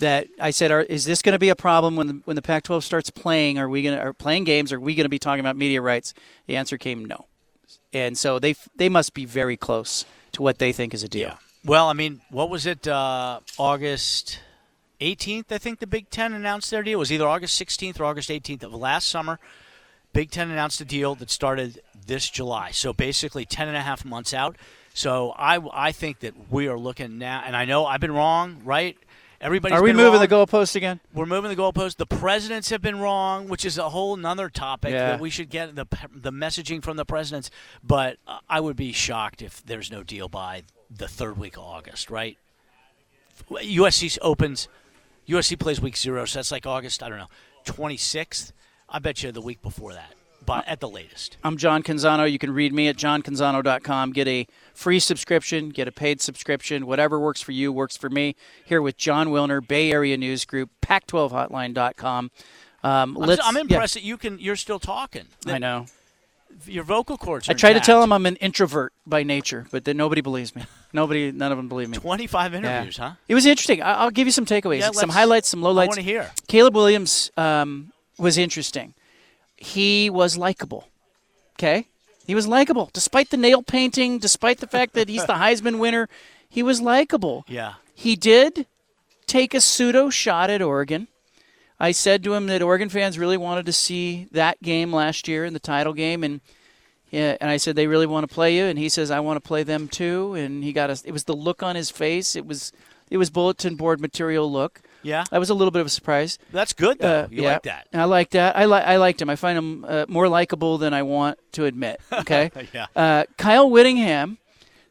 that 0.00 0.28
I 0.40 0.50
said, 0.50 0.70
are, 0.70 0.82
is 0.82 1.04
this 1.04 1.22
going 1.22 1.32
to 1.32 1.38
be 1.38 1.48
a 1.48 1.56
problem 1.56 1.96
when 1.96 2.06
the, 2.06 2.20
when 2.24 2.36
the 2.36 2.42
Pac-12 2.42 2.82
starts 2.82 3.10
playing? 3.10 3.58
Are 3.58 3.68
we 3.68 3.82
going 3.82 3.96
to 3.96 4.02
are 4.02 4.12
playing 4.12 4.44
games? 4.44 4.72
Are 4.72 4.80
we 4.80 4.94
going 4.94 5.04
to 5.04 5.10
be 5.10 5.18
talking 5.18 5.40
about 5.40 5.56
media 5.56 5.80
rights? 5.80 6.12
The 6.46 6.56
answer 6.56 6.76
came 6.76 7.04
no. 7.04 7.26
And 7.92 8.18
so 8.18 8.38
they 8.38 8.54
they 8.76 8.88
must 8.88 9.14
be 9.14 9.24
very 9.24 9.56
close 9.56 10.04
to 10.32 10.42
what 10.42 10.58
they 10.58 10.72
think 10.72 10.94
is 10.94 11.02
a 11.02 11.08
deal. 11.08 11.28
Yeah. 11.28 11.36
Well, 11.64 11.88
I 11.88 11.92
mean, 11.92 12.20
what 12.30 12.50
was 12.50 12.66
it? 12.66 12.86
Uh, 12.86 13.40
August 13.58 14.40
18th, 15.00 15.50
I 15.50 15.58
think 15.58 15.78
the 15.78 15.86
Big 15.86 16.10
Ten 16.10 16.32
announced 16.32 16.70
their 16.70 16.82
deal. 16.82 16.94
It 16.94 17.00
was 17.00 17.12
either 17.12 17.26
August 17.26 17.60
16th 17.60 18.00
or 18.00 18.04
August 18.04 18.28
18th 18.28 18.62
of 18.62 18.74
last 18.74 19.08
summer. 19.08 19.38
Big 20.12 20.30
Ten 20.30 20.50
announced 20.50 20.80
a 20.80 20.84
deal 20.84 21.14
that 21.16 21.30
started 21.30 21.80
this 22.06 22.28
July. 22.28 22.70
So 22.70 22.92
basically 22.92 23.44
10 23.44 23.68
and 23.68 23.76
a 23.76 23.82
half 23.82 24.04
months 24.04 24.34
out. 24.34 24.56
So 24.94 25.32
I, 25.36 25.60
I 25.72 25.92
think 25.92 26.20
that 26.20 26.34
we 26.50 26.66
are 26.68 26.78
looking 26.78 27.18
now, 27.18 27.42
and 27.46 27.56
I 27.56 27.64
know 27.64 27.86
I've 27.86 28.00
been 28.00 28.12
wrong, 28.12 28.60
right? 28.64 28.96
Everybody's 29.42 29.78
Are 29.78 29.82
we 29.82 29.92
moving 29.94 30.12
wrong. 30.12 30.20
the 30.20 30.28
goalpost 30.28 30.76
again? 30.76 31.00
We're 31.14 31.24
moving 31.24 31.48
the 31.48 31.56
goalpost. 31.56 31.96
The 31.96 32.04
presidents 32.06 32.68
have 32.68 32.82
been 32.82 32.98
wrong, 32.98 33.48
which 33.48 33.64
is 33.64 33.78
a 33.78 33.88
whole 33.88 34.16
nother 34.16 34.50
topic 34.50 34.92
Yeah. 34.92 35.12
that 35.12 35.20
we 35.20 35.30
should 35.30 35.48
get 35.48 35.74
the 35.76 35.86
the 36.14 36.30
messaging 36.30 36.82
from 36.82 36.98
the 36.98 37.06
presidents. 37.06 37.50
But 37.82 38.18
I 38.50 38.60
would 38.60 38.76
be 38.76 38.92
shocked 38.92 39.40
if 39.40 39.64
there's 39.64 39.90
no 39.90 40.02
deal 40.02 40.28
by 40.28 40.64
the 40.90 41.08
third 41.08 41.38
week 41.38 41.56
of 41.56 41.62
August, 41.62 42.10
right? 42.10 42.36
USC 43.50 44.18
opens. 44.20 44.68
USC 45.26 45.56
plays 45.58 45.80
week 45.80 45.96
zero, 45.96 46.24
so 46.26 46.38
that's 46.38 46.52
like 46.52 46.66
August. 46.66 47.02
I 47.02 47.08
don't 47.08 47.18
know, 47.18 47.28
26th. 47.64 48.52
I 48.88 48.98
bet 48.98 49.22
you 49.22 49.32
the 49.32 49.40
week 49.40 49.62
before 49.62 49.94
that, 49.94 50.12
but 50.44 50.66
at 50.66 50.80
the 50.80 50.88
latest. 50.88 51.36
I'm 51.44 51.56
John 51.56 51.82
Canzano. 51.82 52.30
You 52.30 52.38
can 52.38 52.52
read 52.52 52.72
me 52.72 52.88
at 52.88 52.96
johncanzano.com. 52.96 54.12
Get 54.12 54.28
a 54.28 54.46
free 54.74 55.00
subscription, 55.00 55.70
get 55.70 55.88
a 55.88 55.92
paid 55.92 56.20
subscription. 56.20 56.86
Whatever 56.86 57.18
works 57.20 57.40
for 57.40 57.52
you 57.52 57.72
works 57.72 57.96
for 57.96 58.08
me. 58.10 58.34
Here 58.64 58.82
with 58.82 58.96
Jon 58.96 59.28
Wilner, 59.28 59.66
Bay 59.66 59.92
Area 59.92 60.16
News 60.16 60.44
Group, 60.44 60.70
Pac12hotline.com. 60.82 62.30
Um, 62.82 63.18
I'm, 63.18 63.30
I'm 63.42 63.54
yeah, 63.56 63.60
impressed 63.60 63.94
that 63.94 64.02
you 64.02 64.16
can. 64.16 64.38
You're 64.38 64.56
still 64.56 64.78
talking. 64.78 65.26
I 65.46 65.58
know. 65.58 65.86
Your 66.66 66.84
vocal 66.84 67.16
cords. 67.16 67.48
I 67.48 67.52
try 67.52 67.72
to 67.72 67.80
tell 67.80 68.00
them 68.00 68.12
I'm 68.12 68.26
an 68.26 68.36
introvert 68.36 68.92
by 69.06 69.22
nature, 69.22 69.66
but 69.70 69.84
then 69.84 69.96
nobody 69.96 70.20
believes 70.20 70.54
me. 70.54 70.64
Nobody, 70.92 71.30
none 71.30 71.52
of 71.52 71.58
them 71.58 71.68
believe 71.68 71.88
me. 71.88 71.96
25 71.96 72.52
Yeah. 72.52 72.58
interviews, 72.58 72.96
huh? 72.96 73.12
It 73.28 73.34
was 73.34 73.46
interesting. 73.46 73.80
I- 73.80 73.94
I'll 73.94 74.10
give 74.10 74.26
you 74.26 74.32
some 74.32 74.44
takeaways, 74.44 74.80
Yeah, 74.80 74.90
some 74.90 75.10
highlights, 75.10 75.48
some 75.48 75.60
lowlights. 75.60 75.82
I 75.82 75.86
want 75.86 75.94
to 75.94 76.02
hear. 76.02 76.30
Caleb 76.48 76.74
Williams 76.74 77.30
um, 77.36 77.92
was 78.18 78.36
interesting. 78.36 78.94
He 79.60 80.10
was 80.10 80.36
likable. 80.36 80.88
Okay? 81.56 81.86
He 82.26 82.34
was 82.34 82.48
likable. 82.48 82.90
Despite 82.92 83.30
the 83.30 83.36
nail 83.36 83.62
painting, 83.62 84.18
despite 84.18 84.58
the 84.58 84.66
fact 84.66 84.94
that 84.94 85.08
he's 85.08 85.26
the 85.26 85.34
Heisman 85.44 85.78
winner, 85.78 86.08
he 86.48 86.62
was 86.62 86.80
likable. 86.80 87.44
Yeah. 87.46 87.74
He 87.94 88.16
did 88.16 88.66
take 89.26 89.54
a 89.54 89.60
pseudo 89.60 90.10
shot 90.10 90.50
at 90.50 90.62
Oregon. 90.62 91.06
I 91.78 91.92
said 91.92 92.24
to 92.24 92.34
him 92.34 92.46
that 92.48 92.62
Oregon 92.62 92.88
fans 92.88 93.18
really 93.18 93.36
wanted 93.36 93.66
to 93.66 93.72
see 93.72 94.26
that 94.32 94.62
game 94.62 94.92
last 94.92 95.28
year 95.28 95.44
in 95.44 95.54
the 95.54 95.60
title 95.60 95.94
game, 95.94 96.22
and 96.22 96.40
yeah, 97.10 97.36
and 97.40 97.48
I 97.48 97.56
said 97.56 97.74
they 97.74 97.86
really 97.86 98.06
want 98.06 98.28
to 98.28 98.34
play 98.34 98.56
you, 98.56 98.64
and 98.64 98.78
he 98.78 98.88
says 98.88 99.10
I 99.10 99.20
want 99.20 99.42
to 99.42 99.46
play 99.46 99.62
them 99.62 99.88
too, 99.88 100.34
and 100.34 100.62
he 100.62 100.72
got 100.72 100.90
us. 100.90 101.02
It 101.02 101.12
was 101.12 101.24
the 101.24 101.34
look 101.34 101.62
on 101.62 101.76
his 101.76 101.90
face. 101.90 102.36
It 102.36 102.46
was 102.46 102.72
it 103.10 103.16
was 103.16 103.30
bulletin 103.30 103.76
board 103.76 104.00
material 104.00 104.50
look. 104.50 104.82
Yeah. 105.02 105.24
That 105.30 105.38
was 105.38 105.50
a 105.50 105.54
little 105.54 105.70
bit 105.70 105.80
of 105.80 105.86
a 105.86 105.90
surprise. 105.90 106.38
That's 106.52 106.72
good 106.72 106.98
though. 106.98 107.20
Uh, 107.20 107.28
you 107.30 107.42
yeah. 107.42 107.52
like 107.52 107.62
that? 107.62 107.88
I 107.92 108.04
like 108.04 108.30
that. 108.30 108.56
I 108.56 108.64
like 108.66 108.84
I 108.84 108.96
liked 108.96 109.22
him. 109.22 109.30
I 109.30 109.36
find 109.36 109.56
him 109.56 109.84
uh, 109.86 110.06
more 110.08 110.28
likable 110.28 110.78
than 110.78 110.94
I 110.94 111.02
want 111.02 111.38
to 111.52 111.64
admit. 111.64 112.00
Okay. 112.20 112.50
Yeah. 112.74 112.86
Uh, 112.94 113.24
Kyle 113.38 113.68
Whittingham 113.68 114.38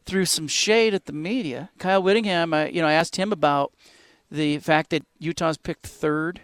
threw 0.05 0.25
some 0.25 0.47
shade 0.47 0.93
at 0.93 1.05
the 1.05 1.13
media. 1.13 1.69
Kyle 1.77 2.01
Whittingham, 2.01 2.53
I, 2.53 2.69
you 2.69 2.81
know, 2.81 2.87
I 2.87 2.93
asked 2.93 3.17
him 3.17 3.31
about 3.31 3.71
the 4.31 4.57
fact 4.57 4.89
that 4.89 5.05
Utah's 5.19 5.57
picked 5.57 5.85
third 5.85 6.41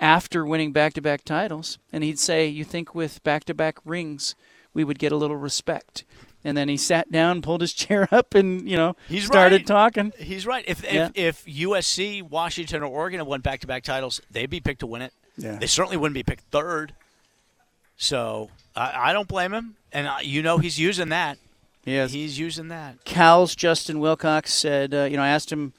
after 0.00 0.46
winning 0.46 0.72
back-to-back 0.72 1.24
titles, 1.24 1.78
and 1.92 2.04
he'd 2.04 2.18
say, 2.18 2.46
"You 2.46 2.64
think 2.64 2.94
with 2.94 3.22
back-to-back 3.24 3.78
rings, 3.84 4.34
we 4.72 4.84
would 4.84 4.98
get 4.98 5.12
a 5.12 5.16
little 5.16 5.36
respect?" 5.36 6.04
And 6.42 6.56
then 6.56 6.68
he 6.68 6.76
sat 6.78 7.12
down, 7.12 7.42
pulled 7.42 7.60
his 7.60 7.72
chair 7.82 8.08
up, 8.10 8.34
and 8.34 8.68
you 8.68 8.76
know, 8.76 8.96
He's 9.08 9.26
started 9.26 9.60
right. 9.62 9.66
talking. 9.66 10.12
He's 10.18 10.46
right. 10.46 10.64
If, 10.66 10.82
Yeah. 10.82 11.10
if 11.14 11.44
if 11.44 11.44
USC, 11.46 12.22
Washington, 12.22 12.82
or 12.82 12.86
Oregon 12.86 13.24
won 13.26 13.40
back-to-back 13.40 13.82
titles, 13.84 14.20
they'd 14.30 14.48
be 14.50 14.60
picked 14.60 14.80
to 14.80 14.86
win 14.86 15.02
it. 15.02 15.12
Yeah. 15.36 15.56
They 15.58 15.66
certainly 15.66 15.96
wouldn't 15.96 16.14
be 16.14 16.22
picked 16.22 16.44
third. 16.50 16.94
So 17.96 18.50
I, 18.74 19.10
I 19.10 19.12
don't 19.12 19.28
blame 19.28 19.52
him, 19.52 19.76
and 19.92 20.08
I, 20.08 20.20
you 20.22 20.42
know 20.42 20.58
he's 20.58 20.78
using 20.78 21.10
that. 21.10 21.38
Yes. 21.84 22.12
He's 22.12 22.38
using 22.38 22.68
that. 22.68 23.04
Cal's 23.04 23.54
Justin 23.54 24.00
Wilcox 24.00 24.52
said, 24.52 24.92
uh, 24.94 25.04
you 25.04 25.16
know, 25.16 25.22
I 25.22 25.28
asked 25.28 25.50
him 25.50 25.72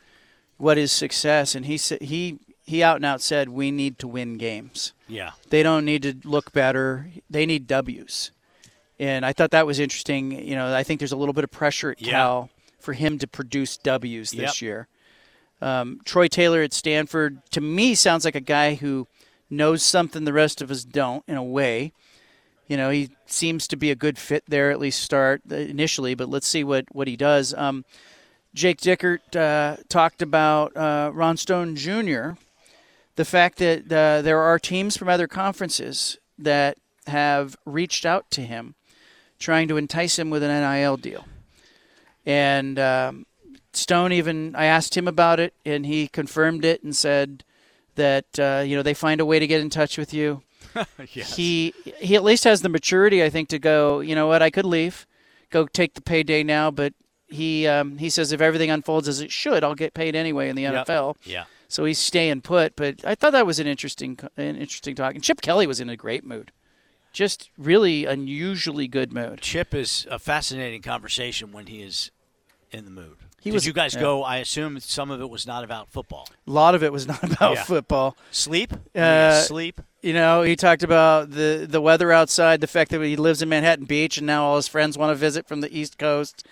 what 0.58 0.78
is 0.78 0.92
success, 0.92 1.56
and 1.56 1.66
he 1.66 1.78
said 1.78 2.02
he 2.04 2.38
he 2.66 2.84
out 2.84 2.98
and 2.98 3.06
out 3.06 3.22
said 3.22 3.50
we 3.50 3.72
need 3.72 3.98
to 4.00 4.08
win 4.08 4.38
games. 4.38 4.94
Yeah. 5.08 5.32
They 5.50 5.64
don't 5.64 5.84
need 5.86 6.04
to 6.04 6.16
look 6.24 6.54
better. 6.54 7.08
They 7.30 7.46
need 7.46 7.68
W's. 7.68 8.32
And 9.02 9.26
I 9.26 9.34
thought 9.34 9.50
that 9.50 9.66
was 9.66 9.80
interesting. 9.80 10.48
You 10.48 10.56
know, 10.56 10.74
I 10.76 10.84
think 10.84 11.00
there's 11.00 11.12
a 11.12 11.18
little 11.18 11.34
bit 11.34 11.44
of 11.44 11.50
pressure 11.50 11.90
at 11.90 12.00
Yeah. 12.00 12.12
Cal 12.12 12.50
for 12.80 12.94
him 12.94 13.18
to 13.18 13.28
produce 13.28 13.76
W's 13.78 14.30
this 14.30 14.62
Yep. 14.62 14.62
year. 14.62 14.88
Um, 15.60 16.02
Troy 16.06 16.28
Taylor 16.28 16.62
at 16.62 16.72
Stanford, 16.72 17.42
to 17.52 17.62
me, 17.62 17.96
sounds 17.96 18.26
like 18.26 18.36
a 18.36 18.40
guy 18.40 18.76
who 18.76 19.08
knows 19.50 19.82
something 19.82 20.24
the 20.24 20.32
rest 20.34 20.62
of 20.62 20.70
us 20.70 20.84
don't, 20.84 21.24
in 21.28 21.36
a 21.36 21.44
way. 21.44 21.94
You 22.68 22.78
know, 22.78 22.92
he 22.92 23.10
seems 23.26 23.68
to 23.70 23.76
be 23.76 23.90
a 23.90 23.96
good 23.96 24.20
fit 24.20 24.44
there, 24.48 24.70
at 24.70 24.80
least 24.80 25.02
start 25.02 25.42
uh, 25.52 25.56
initially, 25.56 26.14
but 26.14 26.30
let's 26.30 26.48
see 26.48 26.64
what, 26.64 26.86
what 26.92 27.08
he 27.08 27.16
does. 27.16 27.56
Um, 27.56 27.86
Jake 28.54 28.80
Dickert 28.80 29.36
uh, 29.36 29.78
talked 29.90 30.22
about 30.22 30.78
uh, 30.78 31.10
Ron 31.12 31.38
Stone 31.38 31.76
Jr., 31.76 32.32
the 33.16 33.26
fact 33.26 33.58
that 33.58 33.92
uh, 33.92 34.22
there 34.22 34.40
are 34.40 34.60
teams 34.60 34.96
from 34.96 35.10
other 35.10 35.28
conferences 35.28 36.18
that 36.38 36.78
have 37.08 37.56
reached 37.66 38.06
out 38.06 38.30
to 38.32 38.42
him 38.42 38.76
trying 39.42 39.68
to 39.68 39.78
entice 39.78 40.18
him 40.18 40.30
with 40.30 40.44
an 40.44 40.50
NIL 40.50 40.96
deal. 40.98 41.26
And 42.26 42.80
um, 42.80 43.26
Stone 43.74 44.14
even, 44.14 44.56
I 44.56 44.66
asked 44.66 44.96
him 44.96 45.08
about 45.08 45.40
it, 45.40 45.54
and 45.66 45.86
he 45.86 46.08
confirmed 46.08 46.64
it 46.64 46.84
and 46.84 46.96
said 46.96 47.44
that, 47.96 48.40
uh, 48.40 48.64
you 48.66 48.76
know, 48.76 48.84
they 48.84 48.94
find 48.94 49.20
a 49.20 49.26
way 49.26 49.40
to 49.40 49.48
get 49.48 49.62
in 49.62 49.70
touch 49.70 49.98
with 49.98 50.14
you. 50.14 50.44
yes. 51.14 51.36
He 51.36 51.74
he 52.00 52.16
at 52.16 52.24
least 52.24 52.44
has 52.46 52.62
the 52.62 52.70
maturity, 52.70 53.22
I 53.24 53.30
think, 53.30 53.50
to 53.50 53.60
go. 53.60 54.00
You 54.00 54.16
know 54.16 54.28
what? 54.28 54.42
I 54.42 54.50
could 54.50 54.66
leave, 54.66 55.06
go 55.50 55.66
take 55.66 55.96
the 55.96 56.02
payday 56.02 56.44
now. 56.44 56.72
But 56.72 56.94
he 57.28 57.68
um, 57.68 57.98
he 57.98 58.10
says 58.10 58.32
if 58.32 58.40
everything 58.40 58.70
unfolds 58.72 59.08
as 59.10 59.20
it 59.20 59.32
should, 59.32 59.64
I'll 59.66 59.76
get 59.76 59.94
paid 59.94 60.16
anyway 60.16 60.48
in 60.48 60.56
the 60.56 60.62
Yep. 60.62 60.88
NFL. 60.88 61.16
Yeah. 61.26 61.46
So 61.68 61.84
he's 61.84 62.00
staying 62.00 62.42
put. 62.42 62.76
But 62.78 63.04
I 63.04 63.16
thought 63.16 63.32
that 63.34 63.46
was 63.46 63.60
an 63.60 63.68
interesting 63.68 64.18
an 64.38 64.56
interesting 64.56 64.96
talk. 64.96 65.16
And 65.16 65.24
Chip 65.24 65.42
Kelly 65.42 65.68
was 65.68 65.82
in 65.82 65.90
a 65.90 65.98
great 65.98 66.24
mood, 66.24 66.52
just 67.12 67.50
really 67.58 68.06
unusually 68.06 68.88
good 68.88 69.12
mood. 69.14 69.42
Chip 69.42 69.74
is 69.74 70.08
a 70.10 70.20
fascinating 70.20 70.82
conversation 70.82 71.52
when 71.52 71.68
he 71.68 71.82
is 71.82 72.12
in 72.72 72.86
the 72.86 72.92
mood. 72.92 73.18
He 73.42 73.50
Did 73.50 73.56
was- 73.56 73.66
you 73.68 73.74
guys 73.74 73.96
yeah. 73.96 74.02
go? 74.02 74.24
I 74.24 74.38
assume 74.38 74.80
some 74.80 75.10
of 75.10 75.20
it 75.20 75.30
was 75.30 75.48
not 75.48 75.64
about 75.64 75.90
football. 75.90 76.28
A 76.48 76.52
lot 76.52 76.76
of 76.76 76.84
it 76.84 76.92
was 76.94 77.08
not 77.08 77.24
about 77.34 77.56
Yeah. 77.56 77.64
football. 77.64 78.16
Sleep. 78.32 78.72
Uh, 78.96 79.42
sleep. 79.42 79.82
You 80.02 80.14
know, 80.14 80.44
he 80.44 80.56
talked 80.56 80.84
about 80.84 81.32
the 81.32 81.66
the 81.70 81.82
weather 81.82 82.12
outside, 82.12 82.62
the 82.62 82.68
fact 82.68 82.92
that 82.92 83.02
he 83.02 83.16
lives 83.16 83.42
in 83.42 83.50
Manhattan 83.50 83.86
Beach, 83.86 84.18
and 84.18 84.26
now 84.28 84.44
all 84.46 84.56
his 84.58 84.68
friends 84.68 84.98
want 84.98 85.12
to 85.12 85.16
visit 85.16 85.48
from 85.48 85.62
the 85.62 85.76
East 85.76 85.98
Coast. 85.98 86.46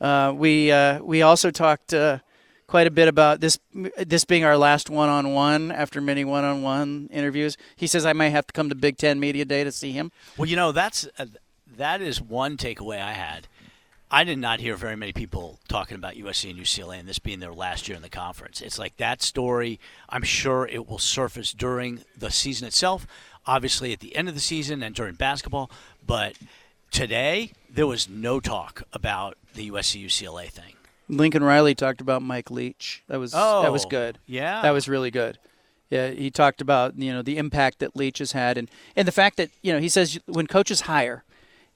Uh, 0.00 0.32
we 0.36 0.70
uh, 0.70 1.02
we 1.02 1.22
also 1.22 1.50
talked 1.50 1.92
uh, 1.94 2.18
quite 2.66 2.86
a 2.86 2.90
bit 2.90 3.08
about 3.08 3.40
this 3.40 3.58
this 3.72 4.24
being 4.24 4.44
our 4.44 4.56
last 4.56 4.90
one 4.90 5.08
on 5.08 5.32
one 5.32 5.70
after 5.70 6.00
many 6.00 6.24
one 6.24 6.44
on 6.44 6.62
one 6.62 7.08
interviews. 7.12 7.56
He 7.76 7.86
says 7.86 8.06
I 8.06 8.12
might 8.12 8.30
have 8.30 8.46
to 8.46 8.52
come 8.52 8.68
to 8.68 8.74
Big 8.74 8.96
Ten 8.96 9.20
Media 9.20 9.44
Day 9.44 9.64
to 9.64 9.72
see 9.72 9.92
him. 9.92 10.12
Well, 10.36 10.48
you 10.48 10.56
know 10.56 10.72
that's 10.72 11.08
uh, 11.18 11.26
that 11.76 12.00
is 12.00 12.20
one 12.20 12.56
takeaway 12.56 13.00
I 13.00 13.12
had. 13.12 13.48
I 14.10 14.22
did 14.22 14.38
not 14.38 14.60
hear 14.60 14.76
very 14.76 14.94
many 14.94 15.12
people 15.12 15.58
talking 15.66 15.96
about 15.96 16.14
USC 16.14 16.50
and 16.50 16.58
UCLA 16.58 17.00
and 17.00 17.08
this 17.08 17.18
being 17.18 17.40
their 17.40 17.52
last 17.52 17.88
year 17.88 17.96
in 17.96 18.02
the 18.02 18.08
conference. 18.08 18.60
It's 18.60 18.78
like 18.78 18.96
that 18.98 19.22
story. 19.22 19.80
I'm 20.08 20.22
sure 20.22 20.68
it 20.68 20.88
will 20.88 21.00
surface 21.00 21.52
during 21.52 22.04
the 22.16 22.30
season 22.30 22.68
itself, 22.68 23.08
obviously 23.44 23.92
at 23.92 23.98
the 23.98 24.14
end 24.14 24.28
of 24.28 24.34
the 24.34 24.40
season 24.40 24.84
and 24.84 24.94
during 24.94 25.14
basketball. 25.14 25.68
But 26.06 26.38
today 26.92 27.52
there 27.68 27.88
was 27.88 28.08
no 28.08 28.38
talk 28.38 28.84
about 28.92 29.36
the 29.54 29.68
USC 29.70 30.04
UCLA 30.04 30.48
thing. 30.48 30.73
Lincoln 31.08 31.44
Riley 31.44 31.74
talked 31.74 32.00
about 32.00 32.22
Mike 32.22 32.50
Leach. 32.50 33.02
That 33.08 33.18
was 33.18 33.32
oh, 33.34 33.62
that 33.62 33.72
was 33.72 33.84
Oh, 33.84 33.88
good. 33.88 34.18
yeah. 34.26 34.62
that 34.62 34.70
was 34.70 34.88
really 34.88 35.10
good. 35.10 35.38
Yeah, 35.90 36.10
he 36.10 36.30
talked 36.30 36.60
about 36.60 36.98
you 36.98 37.12
know 37.12 37.22
the 37.22 37.36
impact 37.36 37.78
that 37.80 37.94
Leach 37.94 38.18
has 38.18 38.32
had, 38.32 38.56
and 38.58 38.70
and 38.96 39.06
the 39.06 39.12
fact 39.12 39.36
that 39.36 39.50
you 39.62 39.72
know 39.72 39.78
he 39.80 39.88
says 39.88 40.18
when 40.26 40.46
coaches 40.46 40.82
hire, 40.82 41.24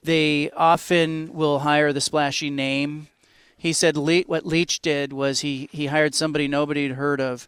they 0.02 0.50
often 0.52 1.30
will 1.32 1.60
hire 1.60 1.92
the 1.92 2.00
splashy 2.00 2.50
name. 2.50 3.08
He 3.56 3.72
said 3.72 3.96
Le- 3.96 4.22
what 4.22 4.46
Leach 4.46 4.80
did 4.80 5.12
was 5.12 5.40
he 5.40 5.68
he 5.72 5.86
hired 5.86 6.14
somebody 6.14 6.48
nobody 6.48 6.88
had 6.88 6.96
heard 6.96 7.20
of, 7.20 7.46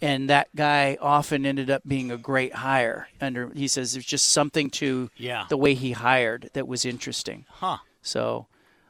and 0.00 0.30
that 0.30 0.48
guy 0.54 0.96
often 1.00 1.44
ended 1.44 1.68
up 1.68 1.82
being 1.86 2.10
a 2.12 2.16
great 2.16 2.54
hire. 2.54 3.08
Under 3.20 3.48
he 3.54 3.66
says 3.66 3.92
there's 3.92 4.06
just 4.06 4.28
something 4.28 4.70
to 4.70 5.10
Yeah. 5.16 5.46
the 5.48 5.56
way 5.56 5.74
he 5.74 5.92
hired 5.92 6.50
that 6.52 6.68
was 6.68 6.84
interesting. 6.84 7.44
Huh. 7.48 7.78
So, 8.02 8.46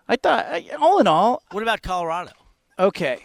I 0.08 0.16
thought 0.16 0.46
all 0.80 0.98
in 1.00 1.06
all, 1.06 1.42
What 1.52 1.62
about 1.62 1.82
Colorado? 1.82 2.32
okay. 2.78 3.24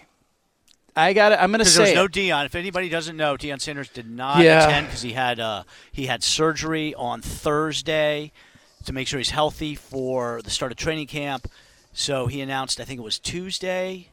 I 0.96 1.14
got 1.14 1.32
it. 1.32 1.40
I'm 1.42 1.50
going 1.52 1.58
to 1.58 1.66
say 1.66 1.82
was 1.82 1.94
no. 1.96 2.08
Deion. 2.08 2.46
If 2.46 2.54
anybody 2.54 2.88
doesn't 2.88 3.18
know, 3.18 3.36
Deion 3.36 3.60
Sanders 3.60 3.90
did 3.90 4.08
not 4.08 4.38
Yeah. 4.44 4.68
attend 4.68 4.88
because 4.88 5.02
he 5.02 5.14
had 5.14 5.40
uh, 5.40 5.64
he 5.92 6.06
had 6.06 6.22
surgery 6.24 6.94
on 6.94 7.20
Thursday 7.20 8.32
to 8.86 8.94
make 8.94 9.08
sure 9.08 9.18
he's 9.18 9.32
healthy 9.32 9.74
for 9.74 10.42
the 10.44 10.52
start 10.52 10.72
of 10.72 10.78
training 10.78 11.08
camp. 11.08 11.48
So 11.94 12.28
he 12.28 12.42
announced, 12.42 12.80
I 12.80 12.84
think 12.84 13.00
it 13.00 13.04
was 13.04 13.18
Tuesday, 13.18 14.10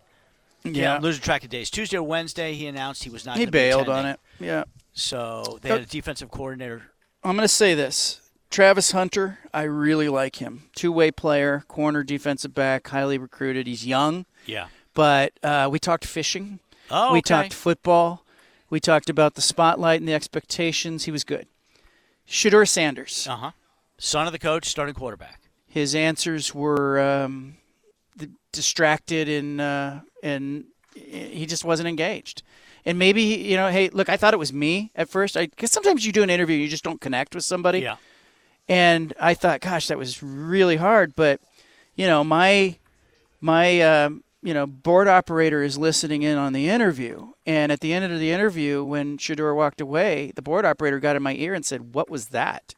Yeah. 0.64 0.98
losing 1.02 1.20
track 1.22 1.44
of 1.44 1.50
days. 1.50 1.68
Tuesday 1.68 1.98
or 1.98 2.02
Wednesday, 2.02 2.54
he 2.54 2.66
announced 2.66 3.04
he 3.04 3.10
was 3.10 3.26
not. 3.26 3.36
He 3.36 3.44
bailed 3.44 3.90
on 3.90 4.06
it. 4.06 4.18
Yeah. 4.38 4.64
So 4.94 5.58
they 5.60 5.68
had 5.68 5.80
a 5.82 5.86
defensive 5.86 6.30
coordinator. 6.30 6.84
I'm 7.22 7.36
going 7.36 7.44
to 7.44 7.48
say 7.54 7.74
this. 7.74 8.20
Travis 8.50 8.90
Hunter, 8.92 9.38
I 9.54 9.62
really 9.62 10.08
like 10.08 10.36
him. 10.36 10.64
Two 10.74 10.90
way 10.92 11.10
player, 11.10 11.64
corner 11.68 12.02
defensive 12.02 12.52
back, 12.54 12.88
highly 12.88 13.16
recruited. 13.18 13.66
He's 13.66 13.86
young, 13.86 14.26
Yeah. 14.46 14.66
but 14.92 15.32
uh, 15.42 15.68
we 15.70 15.78
talked 15.78 16.04
fishing. 16.04 16.58
Oh, 16.90 17.06
okay. 17.06 17.12
we 17.14 17.22
talked 17.22 17.52
football. 17.52 18.24
We 18.68 18.80
talked 18.80 19.08
about 19.08 19.34
the 19.34 19.40
spotlight 19.40 20.00
and 20.00 20.08
the 20.08 20.14
expectations. 20.14 21.04
He 21.04 21.10
was 21.12 21.22
good. 21.24 21.46
Shedeur 22.28 22.68
Sanders. 22.68 23.26
Uh 23.28 23.36
huh. 23.36 23.50
Son 23.98 24.26
of 24.26 24.32
the 24.32 24.38
coach, 24.38 24.66
starting 24.66 24.94
quarterback. 24.94 25.40
His 25.66 25.94
answers 25.94 26.52
were 26.54 26.98
um, 27.00 27.56
distracted 28.52 29.28
and 29.28 29.60
uh, 29.60 30.00
and 30.22 30.64
he 30.94 31.46
just 31.46 31.64
wasn't 31.64 31.88
engaged. 31.88 32.42
And 32.84 32.98
maybe 32.98 33.22
you 33.22 33.56
know, 33.56 33.68
hey, 33.70 33.88
look, 33.90 34.08
I 34.08 34.16
thought 34.16 34.34
it 34.34 34.38
was 34.38 34.52
me 34.52 34.90
at 34.96 35.08
first. 35.08 35.36
I 35.36 35.46
because 35.46 35.70
sometimes 35.70 36.04
you 36.04 36.12
do 36.12 36.22
an 36.22 36.30
interview, 36.30 36.54
and 36.56 36.62
you 36.62 36.68
just 36.68 36.82
don't 36.84 37.00
connect 37.00 37.34
with 37.34 37.44
somebody. 37.44 37.80
Yeah. 37.80 37.96
And 38.70 39.12
I 39.18 39.34
thought, 39.34 39.60
gosh, 39.60 39.88
that 39.88 39.98
was 39.98 40.22
really 40.22 40.76
hard. 40.76 41.16
But 41.16 41.40
you 41.96 42.06
know, 42.06 42.22
my 42.22 42.76
my 43.40 43.80
um, 43.80 44.22
you 44.42 44.54
know 44.54 44.64
board 44.64 45.08
operator 45.08 45.62
is 45.64 45.76
listening 45.76 46.22
in 46.22 46.38
on 46.38 46.52
the 46.52 46.68
interview, 46.68 47.32
and 47.44 47.72
at 47.72 47.80
the 47.80 47.92
end 47.92 48.04
of 48.10 48.20
the 48.20 48.30
interview, 48.30 48.84
when 48.84 49.18
Shedeur 49.18 49.56
walked 49.56 49.80
away, 49.80 50.32
the 50.36 50.40
board 50.40 50.64
operator 50.64 51.00
got 51.00 51.16
in 51.16 51.22
my 51.22 51.34
ear 51.34 51.52
and 51.52 51.66
said, 51.66 51.94
"What 51.94 52.08
was 52.08 52.26
that?" 52.26 52.76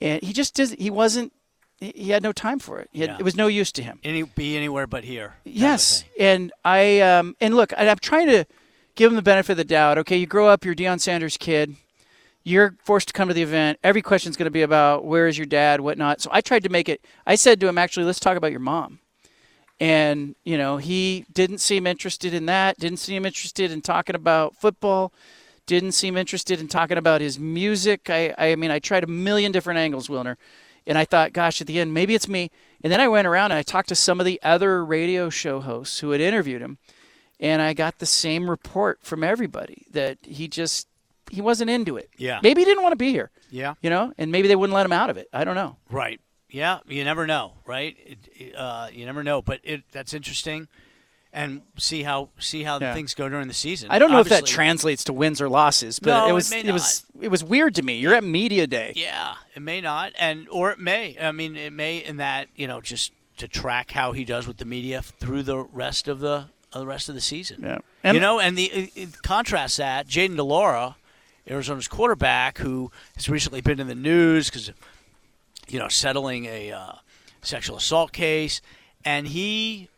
And 0.00 0.22
he 0.22 0.32
just 0.32 0.54
does. 0.54 0.72
He 0.72 0.88
wasn't. 0.88 1.34
He 1.80 2.10
had 2.10 2.22
no 2.22 2.32
time 2.32 2.58
for 2.58 2.78
it. 2.78 2.88
He 2.92 3.00
had, 3.00 3.10
Yeah. 3.10 3.16
It 3.18 3.22
was 3.22 3.36
no 3.36 3.46
use 3.46 3.72
to 3.72 3.82
him. 3.82 4.00
Any 4.02 4.22
be 4.22 4.56
anywhere 4.56 4.86
but 4.86 5.04
here. 5.04 5.34
kind 5.44 5.54
of 5.54 5.56
a 5.56 5.58
Yes, 5.58 6.04
and 6.18 6.50
I 6.64 7.00
um, 7.00 7.36
and 7.42 7.54
look, 7.54 7.74
I'm 7.76 7.98
trying 7.98 8.28
to 8.28 8.46
give 8.94 9.12
him 9.12 9.16
the 9.16 9.22
benefit 9.22 9.52
of 9.52 9.58
the 9.58 9.64
doubt. 9.64 9.98
Okay, 9.98 10.16
you 10.16 10.26
grow 10.26 10.48
up, 10.48 10.64
you're 10.64 10.74
Deion 10.74 10.98
Sanders' 10.98 11.36
kid. 11.36 11.76
You're 12.42 12.76
forced 12.84 13.08
to 13.08 13.14
come 13.14 13.28
to 13.28 13.34
the 13.34 13.42
event. 13.42 13.78
Every 13.84 14.02
question's 14.02 14.36
going 14.36 14.46
to 14.46 14.50
be 14.50 14.62
about 14.62 15.04
where 15.04 15.28
is 15.28 15.36
your 15.36 15.46
dad, 15.46 15.80
whatnot. 15.80 16.20
So 16.20 16.30
I 16.32 16.40
tried 16.40 16.62
to 16.64 16.70
make 16.70 16.88
it. 16.88 17.04
I 17.26 17.34
said 17.34 17.60
to 17.60 17.68
him, 17.68 17.78
actually, 17.78 18.06
let's 18.06 18.20
talk 18.20 18.36
about 18.36 18.50
your 18.50 18.60
mom. 18.60 19.00
And 19.78 20.36
you 20.44 20.58
know, 20.58 20.76
he 20.76 21.24
didn't 21.32 21.58
seem 21.58 21.86
interested 21.86 22.34
in 22.34 22.46
that. 22.46 22.78
Didn't 22.78 22.98
seem 22.98 23.24
interested 23.24 23.70
in 23.70 23.80
talking 23.80 24.14
about 24.14 24.56
football. 24.56 25.12
Didn't 25.66 25.92
seem 25.92 26.16
interested 26.16 26.60
in 26.60 26.68
talking 26.68 26.98
about 26.98 27.20
his 27.20 27.38
music. 27.38 28.10
I, 28.10 28.34
I 28.36 28.56
mean, 28.56 28.70
I 28.70 28.78
tried 28.78 29.04
a 29.04 29.06
million 29.06 29.52
different 29.52 29.78
angles, 29.78 30.08
Wilner. 30.08 30.36
And 30.86 30.98
I 30.98 31.04
thought, 31.04 31.32
gosh, 31.32 31.60
at 31.60 31.66
the 31.66 31.78
end, 31.78 31.94
maybe 31.94 32.14
it's 32.14 32.28
me. 32.28 32.50
And 32.82 32.92
then 32.92 33.00
I 33.00 33.08
went 33.08 33.26
around 33.26 33.52
and 33.52 33.58
I 33.58 33.62
talked 33.62 33.88
to 33.90 33.94
some 33.94 34.18
of 34.18 34.26
the 34.26 34.40
other 34.42 34.84
radio 34.84 35.30
show 35.30 35.60
hosts 35.60 36.00
who 36.00 36.10
had 36.10 36.20
interviewed 36.20 36.62
him. 36.62 36.78
And 37.38 37.62
I 37.62 37.72
got 37.72 37.98
the 37.98 38.06
same 38.06 38.50
report 38.50 38.98
from 39.02 39.24
everybody 39.24 39.86
that 39.92 40.18
he 40.22 40.48
just 40.48 40.88
he 41.30 41.40
wasn't 41.40 41.70
into 41.70 41.96
it. 41.96 42.10
Yeah. 42.18 42.40
Maybe 42.42 42.60
he 42.60 42.64
didn't 42.64 42.82
want 42.82 42.92
to 42.92 42.96
be 42.96 43.10
here. 43.12 43.30
Yeah. 43.50 43.74
You 43.82 43.90
know, 43.90 44.12
and 44.18 44.30
maybe 44.30 44.48
they 44.48 44.56
wouldn't 44.56 44.74
let 44.74 44.84
him 44.86 44.92
out 44.92 45.10
of 45.10 45.16
it. 45.16 45.28
I 45.32 45.44
don't 45.44 45.54
know. 45.54 45.76
Right. 45.90 46.20
Yeah. 46.48 46.80
You 46.86 47.04
never 47.04 47.26
know, 47.26 47.52
right? 47.66 47.96
It, 48.04 48.18
it, 48.34 48.54
uh, 48.56 48.88
you 48.92 49.06
never 49.06 49.22
know, 49.22 49.40
but 49.42 49.60
it 49.62 49.82
that's 49.92 50.12
interesting, 50.14 50.68
and 51.32 51.62
see 51.78 52.02
how 52.02 52.30
see 52.40 52.64
how 52.64 52.78
Yeah. 52.80 52.92
things 52.94 53.14
go 53.14 53.28
during 53.28 53.46
the 53.48 53.54
season. 53.54 53.90
I 53.90 53.98
don't 54.00 54.10
know 54.10 54.20
if 54.20 54.28
that 54.30 54.46
translates 54.46 55.04
to 55.04 55.12
wins 55.12 55.40
or 55.40 55.48
losses, 55.48 55.98
but 56.00 56.10
No, 56.10 56.26
it 56.26 56.30
it 56.30 56.32
was 56.32 56.50
may 56.50 56.60
it, 56.64 56.72
was 56.72 57.06
it 57.20 57.28
was 57.28 57.44
weird 57.44 57.74
to 57.76 57.82
me. 57.82 57.98
You're 57.98 58.14
at 58.16 58.24
media 58.24 58.66
day. 58.66 58.92
Yeah, 58.96 59.34
it 59.54 59.62
may 59.62 59.80
not, 59.80 60.12
and 60.18 60.48
or 60.50 60.72
it 60.72 60.78
may. 60.80 61.16
I 61.20 61.30
mean, 61.30 61.54
it 61.56 61.72
may 61.72 61.98
in 61.98 62.16
that 62.16 62.48
you 62.56 62.66
know 62.66 62.80
just 62.80 63.12
to 63.36 63.46
track 63.48 63.92
how 63.92 64.12
he 64.12 64.24
does 64.24 64.46
with 64.48 64.56
the 64.58 64.64
media 64.64 65.00
through 65.02 65.44
the 65.44 65.58
rest 65.58 66.08
of 66.08 66.18
the 66.18 66.46
uh, 66.72 66.78
the 66.80 66.86
rest 66.86 67.08
of 67.08 67.14
the 67.14 67.20
season. 67.20 67.62
Yeah. 67.62 67.78
And- 68.02 68.14
you 68.16 68.20
know, 68.20 68.40
and 68.40 68.58
the 68.58 68.64
it, 68.64 68.90
it, 68.96 69.22
contrast 69.22 69.76
that 69.76 70.08
Jayden 70.08 70.34
de 70.36 70.42
Laura, 70.42 70.96
Arizona's 71.48 71.88
quarterback, 71.88 72.58
who 72.58 72.90
has 73.16 73.28
recently 73.28 73.60
been 73.60 73.80
in 73.80 73.88
the 73.88 73.94
news 73.94 74.50
because 74.50 74.70
you 75.68 75.78
know 75.78 75.88
settling 75.88 76.46
a 76.46 76.72
uh, 76.72 76.92
sexual 77.42 77.76
assault 77.76 78.12
case, 78.12 78.60
and 79.04 79.28
he 79.28 79.88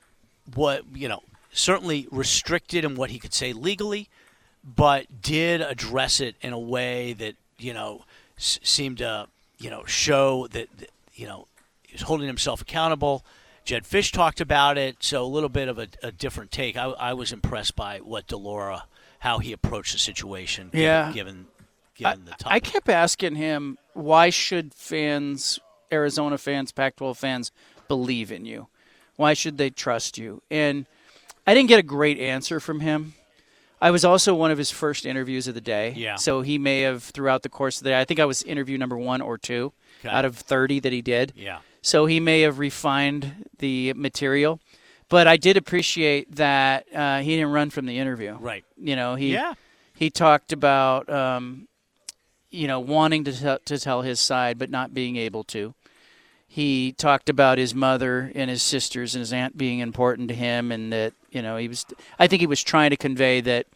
what 0.55 0.85
you 0.95 1.09
know 1.09 1.23
certainly 1.53 2.09
restricted 2.11 2.85
in 2.85 2.95
what 2.95 3.11
he 3.11 3.19
could 3.19 3.35
say 3.35 3.53
legally, 3.53 4.09
but 4.65 5.23
did 5.23 5.61
address 5.61 6.21
it 6.21 6.37
in 6.41 6.53
a 6.53 6.59
way 6.59 7.13
that 7.13 7.35
you 7.59 7.75
know 7.75 8.05
s- 8.39 8.59
seemed 8.63 8.99
to 8.99 9.27
you 9.59 9.71
know 9.71 9.85
show 9.85 10.47
that, 10.49 10.69
that 10.79 10.91
you 11.15 11.27
know 11.27 11.47
he 11.83 11.95
was 11.95 12.03
holding 12.03 12.27
himself 12.27 12.61
accountable. 12.63 13.25
Jedd 13.65 13.85
Fisch 13.85 14.11
talked 14.11 14.41
about 14.41 14.77
it, 14.77 14.97
so 15.01 15.23
a 15.23 15.27
little 15.27 15.49
bit 15.49 15.69
of 15.69 15.79
a, 15.79 15.87
a 16.03 16.11
different 16.11 16.51
take. 16.51 16.77
I, 16.77 16.87
I 16.87 17.13
was 17.13 17.33
impressed 17.33 17.77
by 17.77 17.99
what 17.99 18.27
de 18.27 18.37
Laura, 18.37 18.87
how 19.23 19.39
he 19.39 19.53
approached 19.53 19.93
the 19.93 19.99
situation. 19.99 20.67
Given, 20.69 20.81
Yeah. 20.81 21.13
given 21.13 21.47
I, 21.57 21.95
given 21.97 22.25
the 22.25 22.31
topic. 22.33 22.47
I 22.47 22.61
kept 22.61 22.89
asking 22.89 23.37
him 23.37 23.79
why 23.95 24.31
should 24.31 24.75
fans, 24.75 25.59
Arizona 25.93 26.39
fans, 26.39 26.73
Pac-12 26.73 27.17
fans, 27.17 27.53
believe 27.87 28.33
in 28.33 28.45
you? 28.45 28.67
Why 29.17 29.35
should 29.35 29.59
they 29.59 29.71
trust 29.71 30.19
you? 30.19 30.43
And 30.51 30.87
I 31.47 31.55
didn't 31.55 31.69
get 31.69 31.79
a 31.79 31.83
great 31.85 32.19
answer 32.19 32.59
from 32.59 32.81
him. 32.81 33.15
I 33.81 33.91
was 33.91 34.05
also 34.05 34.35
one 34.35 34.51
of 34.51 34.59
his 34.59 34.71
first 34.71 35.05
interviews 35.07 35.47
of 35.47 35.55
the 35.55 35.61
day. 35.61 35.93
Yeah. 35.97 36.17
So 36.17 36.41
he 36.43 36.57
may 36.59 36.81
have 36.81 37.03
throughout 37.03 37.43
the 37.43 37.49
course 37.49 37.79
of 37.79 37.85
the 37.85 37.91
day. 37.91 38.01
I 38.01 38.05
think 38.05 38.19
I 38.21 38.25
was 38.25 38.43
interview 38.45 38.79
number 38.79 38.97
one 38.97 39.21
or 39.21 39.37
two 39.39 39.73
Okay. 40.05 40.09
out 40.13 40.25
of 40.25 40.37
thirty 40.37 40.81
that 40.81 40.93
he 40.93 41.03
did. 41.03 41.33
yeah. 41.37 41.59
So 41.85 42.07
he 42.07 42.19
may 42.21 42.41
have 42.43 42.59
refined 42.61 43.47
the 43.59 43.93
material. 43.95 44.61
But 45.13 45.29
I 45.29 45.37
did 45.37 45.59
appreciate 45.59 46.37
that 46.37 46.87
uh, 46.95 47.21
he 47.21 47.37
didn't 47.37 47.53
run 47.53 47.69
from 47.69 47.85
the 47.85 47.99
interview. 47.99 48.35
Right. 48.41 48.65
You 48.79 48.97
know, 48.97 49.15
he 49.15 49.35
Yeah. 49.35 49.53
he 49.95 50.09
talked 50.09 50.55
about 50.55 51.07
um, 51.11 51.69
you 52.51 52.67
know 52.67 52.81
wanting 52.81 53.25
to 53.25 53.39
tell, 53.39 53.59
to 53.67 53.79
tell 53.79 54.01
his 54.01 54.21
side 54.21 54.59
but 54.59 54.71
not 54.71 54.95
being 54.95 55.17
able 55.17 55.45
to. 55.45 55.75
He 56.49 56.93
talked 56.93 57.29
about 57.29 57.59
his 57.59 57.75
mother 57.75 58.33
and 58.35 58.49
his 58.49 58.63
sisters 58.63 59.15
and 59.15 59.21
his 59.21 59.35
aunt 59.35 59.59
being 59.59 59.81
important 59.81 60.29
to 60.29 60.35
him, 60.35 60.73
and 60.73 60.91
that 60.95 61.13
you 61.31 61.43
know 61.43 61.59
he 61.59 61.69
was. 61.69 61.85
I 62.19 62.27
think 62.27 62.41
he 62.41 62.47
was 62.47 62.63
trying 62.63 62.89
to 62.89 62.97
convey 62.97 63.43
that 63.43 63.67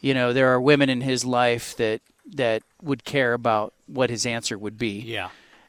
you 0.00 0.14
know 0.14 0.32
there 0.32 0.48
are 0.48 0.60
women 0.60 0.88
in 0.88 1.02
his 1.02 1.26
life 1.26 1.76
that 1.76 2.00
that 2.36 2.62
would 2.80 3.04
care 3.04 3.34
about 3.34 3.74
what 3.86 4.08
his 4.08 4.24
answer 4.24 4.56
would 4.56 4.78
be. 4.78 5.00
Yeah. 5.00 5.28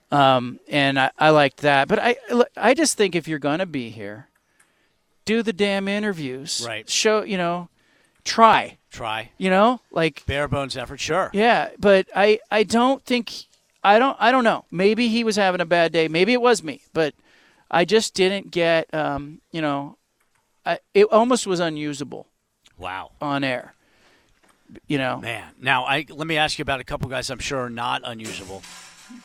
Um, 0.10 0.60
and 0.70 0.98
I, 0.98 1.12
I 1.20 1.30
liked 1.32 1.58
that. 1.58 1.90
But 1.90 2.00
I, 2.00 2.16
I 2.56 2.74
just 2.74 2.96
think 2.98 3.14
if 3.14 3.28
you're 3.28 3.40
gonna 3.40 3.66
be 3.66 3.90
here, 3.90 4.28
do 5.36 5.44
the 5.44 5.54
damn 5.54 5.88
interviews. 5.88 6.64
Right. 6.66 6.90
Show 6.90 7.24
you 7.24 7.38
know, 7.38 7.70
try. 8.24 8.78
Try 8.92 9.32
You 9.38 9.50
know, 9.50 9.80
like 9.92 10.26
bare 10.26 10.48
bones 10.50 10.76
effort. 10.76 11.00
Sure. 11.00 11.30
yeah. 11.34 11.70
But 11.80 12.08
I, 12.16 12.40
I 12.52 12.64
don't 12.64 13.02
think 13.06 13.32
I 13.84 14.00
don't 14.00 14.18
I 14.20 14.32
don't 14.32 14.44
know. 14.44 14.66
Maybe 14.70 15.08
he 15.08 15.24
was 15.24 15.38
having 15.38 15.62
a 15.62 15.66
bad 15.66 15.92
day. 15.94 16.08
Maybe 16.10 16.34
it 16.34 16.42
was 16.42 16.62
me. 16.62 16.82
But 16.94 17.14
I 17.70 17.86
just 17.86 18.14
didn't 18.14 18.52
get. 18.52 18.94
Um, 18.94 19.40
you 19.52 19.62
know, 19.62 19.96
I, 20.66 20.80
it 20.94 21.06
almost 21.12 21.48
was 21.48 21.60
unusable 21.62 22.28
Wow. 22.78 23.12
on 23.22 23.44
air. 23.46 23.74
You 24.88 24.98
know. 24.98 25.18
Man, 25.22 25.44
now 25.62 25.86
I 25.86 26.06
let 26.10 26.28
me 26.28 26.36
ask 26.38 26.60
you 26.60 26.64
about 26.64 26.80
a 26.82 26.84
couple 26.84 27.10
guys 27.10 27.30
I'm 27.30 27.40
sure 27.40 27.60
are 27.62 27.70
not 27.70 28.02
unusable, 28.06 28.62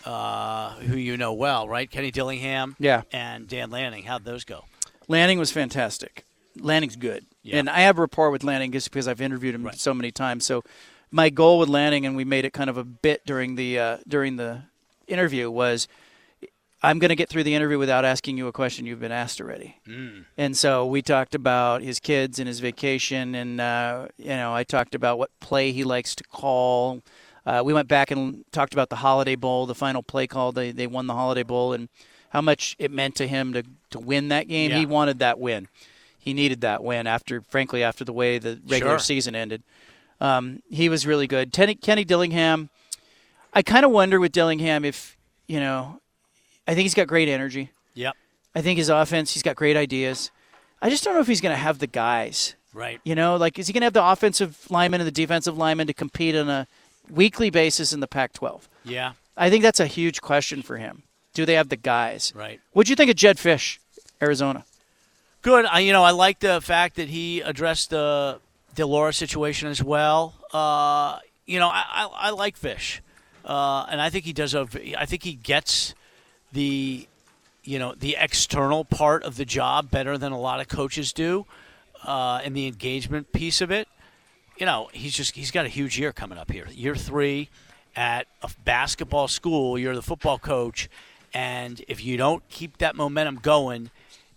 uh, 0.05 0.75
who 0.77 0.97
you 0.97 1.16
know 1.16 1.33
well, 1.33 1.69
right? 1.69 1.90
Kenny 1.90 2.11
Dillingham, 2.12 2.75
Yeah. 2.79 3.03
and 3.12 3.47
Dan 3.49 3.71
Lanning. 3.71 4.05
How'd 4.05 4.25
those 4.25 4.45
go? 4.45 4.64
Lanning 5.09 5.38
was 5.38 5.51
fantastic. 5.53 6.25
Lanning's 6.59 6.97
good, 6.97 7.27
Yeah. 7.42 7.59
and 7.59 7.69
I 7.69 7.81
have 7.81 7.99
rapport 7.99 8.31
with 8.31 8.42
Lanning 8.42 8.73
just 8.73 8.90
because 8.90 9.07
I've 9.07 9.21
interviewed 9.21 9.55
him 9.55 9.62
Right. 9.64 9.79
so 9.79 9.92
many 9.92 10.11
times. 10.11 10.47
So 10.47 10.64
my 11.11 11.29
goal 11.31 11.59
with 11.59 11.69
Lanning, 11.69 12.07
and 12.07 12.16
we 12.16 12.25
made 12.25 12.45
it 12.45 12.53
kind 12.53 12.71
of 12.71 12.77
a 12.79 12.85
bit 12.85 13.25
during 13.27 13.57
the 13.57 13.79
uh, 13.79 13.97
during 14.09 14.37
the 14.37 14.62
interview, 15.07 15.51
was 15.51 15.87
I'm 16.83 16.99
going 16.99 17.09
to 17.09 17.16
get 17.16 17.29
through 17.29 17.45
the 17.45 17.55
interview 17.55 17.79
without 17.79 18.05
asking 18.05 18.37
you 18.38 18.47
a 18.49 18.53
question 18.53 18.87
you've 18.87 19.01
been 19.01 19.12
asked 19.12 19.40
already. 19.40 19.77
And 20.37 20.57
so 20.57 20.87
we 20.87 21.03
talked 21.03 21.35
about 21.35 21.83
his 21.83 21.99
kids 22.01 22.38
and 22.38 22.47
his 22.49 22.61
vacation, 22.61 23.35
and 23.35 23.61
uh, 23.61 24.09
you 24.19 24.29
know 24.29 24.55
I 24.55 24.64
talked 24.64 24.95
about 24.95 25.19
what 25.19 25.31
play 25.40 25.73
he 25.73 25.85
likes 25.85 26.14
to 26.16 26.25
call. 26.25 27.03
Uh, 27.45 27.62
we 27.64 27.73
went 27.73 27.87
back 27.88 28.11
and 28.11 28.45
talked 28.51 28.73
about 28.73 28.88
the 28.88 28.97
Holiday 28.97 29.37
Bowl, 29.37 29.66
the 29.66 29.75
final 29.75 30.03
play 30.03 30.27
call. 30.27 30.53
They 30.53 30.71
they 30.73 30.87
won 30.87 31.07
the 31.07 31.14
Holiday 31.14 31.45
Bowl, 31.45 31.73
and 31.73 31.88
how 32.31 32.41
much 32.41 32.77
it 32.79 32.91
meant 32.91 33.15
to 33.17 33.27
him 33.27 33.53
to 33.53 33.62
to 33.91 33.99
win 34.01 34.29
that 34.29 34.49
game. 34.49 34.71
Yeah. 34.71 34.79
He 34.79 34.87
wanted 34.87 35.19
that 35.21 35.39
win. 35.39 35.69
He 36.19 36.35
needed 36.35 36.61
that 36.62 36.83
win 36.83 37.07
after, 37.07 37.41
frankly, 37.41 37.83
after 37.85 38.05
the 38.05 38.12
way 38.12 38.39
the 38.39 38.61
regular 38.67 38.95
Sure. 38.95 38.99
season 38.99 39.35
ended. 39.37 39.62
Um, 40.21 40.61
he 40.71 40.89
was 40.89 41.07
really 41.07 41.27
good. 41.29 41.53
Kenny, 41.53 41.75
Kenny 41.77 42.05
Dillingham. 42.05 42.69
I 43.53 43.62
kind 43.62 43.85
of 43.85 43.91
wonder 43.93 44.19
with 44.19 44.33
Dillingham 44.33 44.85
if 44.85 45.17
you 45.47 45.61
know. 45.61 46.01
I 46.67 46.75
think 46.75 46.83
he's 46.83 46.95
got 46.95 47.07
great 47.07 47.29
energy. 47.29 47.71
Yep. 47.95 48.15
I 48.57 48.61
think 48.61 48.79
his 48.79 48.89
offense, 48.89 49.35
he's 49.35 49.43
got 49.45 49.55
great 49.55 49.77
ideas. 49.77 50.33
I 50.83 50.91
just 50.91 51.05
don't 51.05 51.15
know 51.15 51.21
if 51.21 51.29
he's 51.29 51.41
going 51.41 51.55
to 51.55 51.61
have 51.62 51.79
the 51.79 51.87
guys. 51.87 52.55
Right. 52.75 53.01
You 53.05 53.15
know, 53.15 53.37
like 53.37 53.57
is 53.59 53.69
he 53.69 53.73
going 53.73 53.83
to 53.83 53.87
have 53.87 53.93
the 53.93 54.05
offensive 54.05 54.67
lineman 54.69 55.01
and 55.01 55.07
the 55.07 55.12
defensive 55.12 55.57
lineman 55.57 55.87
to 55.87 55.95
compete 55.95 56.35
on 56.35 56.49
a 56.51 56.67
weekly 57.09 57.51
basis 57.51 57.93
in 57.93 58.01
the 58.01 58.09
Pac-12? 58.09 58.62
Yeah. 58.85 59.12
I 59.37 59.49
think 59.49 59.62
that's 59.62 59.79
a 59.81 59.87
huge 59.87 60.21
question 60.21 60.61
for 60.62 60.77
him. 60.77 61.05
Do 61.37 61.44
they 61.44 61.53
have 61.53 61.68
the 61.68 61.77
guys? 61.77 62.33
Right. 62.35 62.62
What'd 62.72 62.88
you 62.88 62.96
think 62.96 63.11
of 63.11 63.16
Jedd 63.16 63.37
Fisch, 63.37 63.79
Arizona? 64.22 64.64
Good. 65.42 65.66
I, 65.66 65.81
you 65.81 65.92
know, 65.92 66.03
I 66.03 66.12
like 66.12 66.40
the 66.40 66.62
fact 66.62 66.96
that 66.96 67.11
he 67.11 67.42
addressed 67.42 67.90
the 67.90 68.40
de 68.75 68.87
Laura 68.87 69.12
situation 69.12 69.68
as 69.68 69.83
well. 69.83 70.33
Uh, 70.51 71.18
you 71.44 71.59
know, 71.59 71.68
I, 71.68 71.85
I, 71.88 72.09
I 72.29 72.31
like 72.31 72.59
Fisch, 72.59 73.01
uh, 73.44 73.85
and 73.90 74.01
I 74.01 74.09
think 74.09 74.25
he 74.25 74.33
does 74.33 74.55
a. 74.55 74.66
I 74.96 75.05
think 75.05 75.25
he 75.25 75.35
gets 75.35 75.94
the, 76.55 77.07
you 77.64 77.79
know, 77.79 77.94
the 77.94 78.16
external 78.18 78.87
part 78.87 79.22
of 79.22 79.37
the 79.37 79.44
job 79.44 79.90
better 79.90 80.16
than 80.16 80.33
a 80.33 80.40
lot 80.40 80.61
of 80.61 80.68
coaches 80.68 81.12
do, 81.12 81.44
uh, 82.03 82.40
and 82.42 82.57
the 82.57 82.66
engagement 82.66 83.31
piece 83.35 83.61
of 83.61 83.70
it. 83.70 83.88
You 84.57 84.64
know, 84.64 84.88
he's 84.94 85.12
just 85.14 85.35
he's 85.35 85.51
got 85.51 85.66
a 85.66 85.68
huge 85.68 85.99
year 85.99 86.14
coming 86.14 86.38
up 86.38 86.51
here. 86.51 86.66
Year 86.72 86.96
three 86.96 87.51
at 87.94 88.27
a 88.40 88.51
basketball 88.64 89.29
school. 89.29 89.79
You're 89.79 89.94
the 89.94 90.01
football 90.01 90.38
coach, 90.38 90.88
and 91.35 91.83
if 91.89 92.05
you 92.05 92.17
don't 92.17 92.49
keep 92.49 92.79
that 92.79 92.97
momentum 92.97 93.37
going 93.37 93.91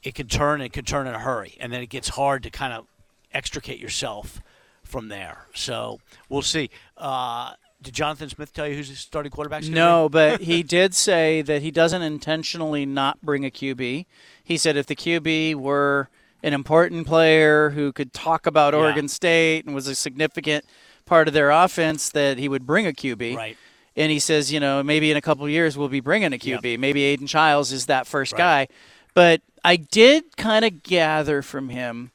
it 0.04 0.15
can 0.15 0.28
turn 0.28 0.62
and 0.62 0.71
can 0.71 0.86
turn 0.86 1.08
in 1.08 1.13
a 1.13 1.19
hurry, 1.19 1.58
and 1.60 1.73
then 1.73 1.82
it 1.82 1.88
gets 1.89 2.10
hard 2.10 2.43
to 2.43 2.49
kind 2.49 2.71
of 2.73 2.86
extricate 3.34 3.80
yourself 3.80 4.41
from 4.84 5.10
there. 5.10 5.47
So 5.54 5.99
we'll 6.30 6.41
see. 6.41 6.69
Uh, 6.97 7.54
did 7.82 7.93
Jonathan 7.93 8.30
Smith 8.30 8.54
tell 8.54 8.67
you 8.67 8.75
who's 8.75 8.89
the 8.89 8.95
starting 8.95 9.32
quarterback? 9.32 9.63
No, 9.63 10.10
but 10.10 10.41
he 10.41 10.63
did 10.78 10.95
say 10.95 11.41
that 11.41 11.62
he 11.62 11.71
doesn't 11.71 12.02
intentionally 12.02 12.86
not 12.86 13.21
bring 13.21 13.45
a 13.45 13.49
QB. 13.49 14.06
He 14.43 14.58
said 14.58 14.78
if 14.78 14.86
the 14.86 14.95
QB 14.95 15.56
were 15.56 16.10
an 16.43 16.54
important 16.54 17.06
player 17.06 17.71
who 17.71 17.91
could 17.91 18.13
talk 18.13 18.45
about 18.45 18.73
Yeah. 18.73 18.80
Oregon 18.80 19.08
State 19.08 19.65
and 19.65 19.75
was 19.75 19.88
a 19.88 19.95
significant 19.95 20.65
part 21.06 21.28
of 21.28 21.34
their 21.34 21.52
offense, 21.52 22.10
that 22.12 22.38
he 22.38 22.47
would 22.47 22.65
bring 22.65 22.88
a 22.88 22.91
QB. 22.93 23.36
Right. 23.36 23.58
And 23.99 24.12
he 24.12 24.17
says, 24.19 24.51
you 24.51 24.59
know, 24.59 24.81
maybe 24.81 25.12
in 25.12 25.17
a 25.17 25.21
couple 25.21 25.43
of 25.45 25.51
years 25.51 25.77
we'll 25.77 25.89
be 25.89 25.99
bringing 25.99 26.33
a 26.33 26.38
QB. 26.38 26.79
Maybe 26.79 27.03
Aidan 27.03 27.27
Chiles 27.27 27.71
is 27.71 27.85
that 27.88 28.07
first 28.07 28.31
Right. 28.33 28.67
guy. 28.67 28.67
But 29.13 29.41
I 29.63 29.75
did 29.75 30.38
kind 30.38 30.63
of 30.65 30.81
gather 30.83 31.41
from 31.41 31.69
him, 31.69 32.12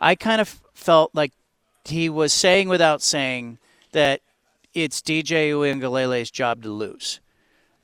I 0.00 0.14
kind 0.16 0.40
of 0.40 0.60
felt 0.74 1.14
like 1.14 1.32
he 1.84 2.08
was 2.08 2.32
saying 2.32 2.68
without 2.68 3.00
saying 3.02 3.58
that 3.92 4.20
it's 4.74 5.00
DJ 5.00 5.50
Uiagalelei's 5.50 6.30
job 6.30 6.62
to 6.64 6.70
lose. 6.70 7.20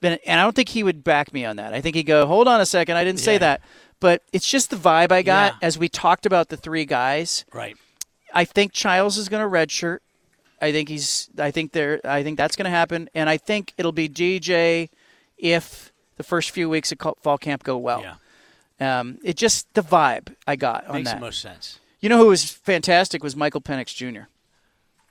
And 0.03 0.19
I 0.27 0.43
don't 0.43 0.55
think 0.55 0.69
he 0.71 0.83
would 0.83 1.03
back 1.03 1.33
me 1.33 1.45
on 1.47 1.57
that. 1.57 1.73
I 1.73 1.81
think 1.81 1.97
he'd 1.97 2.03
go, 2.03 2.27
hold 2.27 2.47
on 2.49 2.61
a 2.61 2.67
second, 2.67 2.97
I 2.97 3.05
didn't 3.05 3.21
say 3.21 3.38
that. 3.38 3.62
But 4.01 4.23
it's 4.33 4.47
just 4.47 4.69
the 4.69 4.77
vibe 4.77 5.12
I 5.12 5.23
got 5.23 5.55
Yeah. 5.55 5.67
as 5.67 5.79
we 5.79 5.88
talked 5.88 6.27
about 6.27 6.49
the 6.51 6.57
three 6.59 6.85
guys. 6.85 7.45
Right. 7.55 7.77
I 8.35 8.45
think 8.45 8.73
Chiles 8.73 9.17
is 9.17 9.29
going 9.31 9.43
to 9.43 9.49
redshirt. 9.49 10.01
I 10.64 10.72
think 10.72 10.88
he's. 10.88 11.29
I 11.38 11.50
think 11.50 11.72
there. 11.72 12.00
I 12.05 12.22
think 12.22 12.38
that's 12.38 12.57
going 12.57 12.64
to 12.64 12.70
happen, 12.70 13.09
and 13.14 13.29
I 13.29 13.37
think 13.37 13.74
it'll 13.77 13.92
be 13.92 14.09
DJ 14.09 14.88
if 15.37 15.92
the 16.16 16.22
first 16.22 16.50
few 16.50 16.68
weeks 16.70 16.90
of 16.90 16.98
fall 17.22 17.38
camp 17.38 17.62
go 17.62 17.77
well. 17.77 18.03
Yeah. 18.03 18.14
Um, 18.81 19.18
it 19.22 19.37
just 19.37 19.72
the 19.74 19.83
vibe 19.83 20.35
I 20.46 20.57
got 20.57 20.87
on 20.87 20.96
Makes 20.96 21.11
that. 21.11 21.14
the 21.16 21.20
most 21.20 21.40
sense. 21.40 21.79
You 22.00 22.09
know 22.09 22.18
who 22.18 22.29
was 22.29 22.50
fantastic 22.50 23.22
was 23.22 23.37
Michael 23.37 23.61
Penix 23.61 23.94
Jr. 23.94 24.22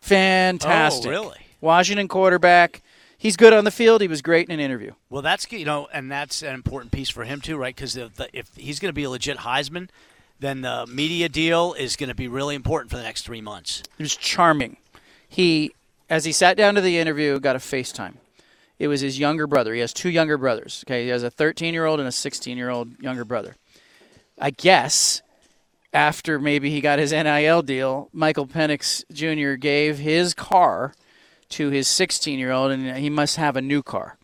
Fantastic. 0.01 1.07
Oh, 1.07 1.09
really? 1.09 1.39
Washington 1.61 2.07
quarterback. 2.07 2.81
He's 3.17 3.37
good 3.37 3.53
on 3.53 3.63
the 3.63 3.71
field. 3.71 4.01
He 4.01 4.07
was 4.07 4.21
great 4.21 4.49
in 4.49 4.53
an 4.53 4.59
interview. 4.59 4.91
Well, 5.09 5.21
that's 5.21 5.49
you 5.51 5.65
know, 5.65 5.87
and 5.93 6.11
that's 6.11 6.41
an 6.41 6.53
important 6.53 6.91
piece 6.91 7.09
for 7.09 7.23
him 7.23 7.39
too, 7.39 7.57
right? 7.57 7.73
Because 7.73 7.95
if, 7.95 8.19
if 8.33 8.49
he's 8.55 8.79
going 8.79 8.89
to 8.89 8.93
be 8.93 9.03
a 9.03 9.09
legit 9.09 9.37
Heisman, 9.37 9.89
then 10.39 10.61
the 10.61 10.85
media 10.87 11.29
deal 11.29 11.73
is 11.73 11.95
going 11.95 12.09
to 12.09 12.15
be 12.15 12.27
really 12.27 12.55
important 12.55 12.91
for 12.91 12.97
the 12.97 13.03
next 13.03 13.21
three 13.21 13.39
months. 13.39 13.83
He 13.97 14.03
was 14.03 14.15
charming. 14.15 14.77
He, 15.34 15.74
as 16.12 16.26
he 16.26 16.32
sat 16.32 16.58
down 16.58 16.76
to 16.76 16.82
the 16.82 17.00
interview, 17.00 17.39
got 17.39 17.56
a 17.56 17.60
FaceTime. 17.60 18.17
It 18.78 18.88
was 18.88 19.02
his 19.02 19.17
younger 19.17 19.48
brother. 19.48 19.74
He 19.74 19.80
has 19.80 19.91
two 19.91 20.12
younger 20.12 20.38
brothers. 20.38 20.84
Okay, 20.86 21.06
he 21.06 21.10
has 21.10 21.24
a 21.24 21.32
13 21.32 21.74
year 21.74 21.86
old 21.86 22.00
and 22.00 22.08
a 22.08 22.12
16 22.12 22.56
year 22.56 22.69
old 22.69 23.02
younger 23.02 23.26
brother. 23.26 23.56
I 24.38 24.52
guess 24.52 25.24
after 25.91 26.38
maybe 26.38 26.69
he 26.69 26.82
got 26.82 27.00
his 27.00 27.12
NIL 27.12 27.63
deal, 27.63 28.10
Michael 28.13 28.46
Penix 28.46 29.04
Jr. 29.12 29.56
gave 29.56 29.98
his 29.98 30.36
car 30.36 30.93
to 31.50 31.72
his 31.72 31.88
16 31.88 32.38
year 32.38 32.52
old, 32.52 32.72
and 32.72 32.96
he 32.98 33.10
must 33.10 33.38
have 33.38 33.56
a 33.56 33.62
new 33.62 33.82
car. 33.82 34.17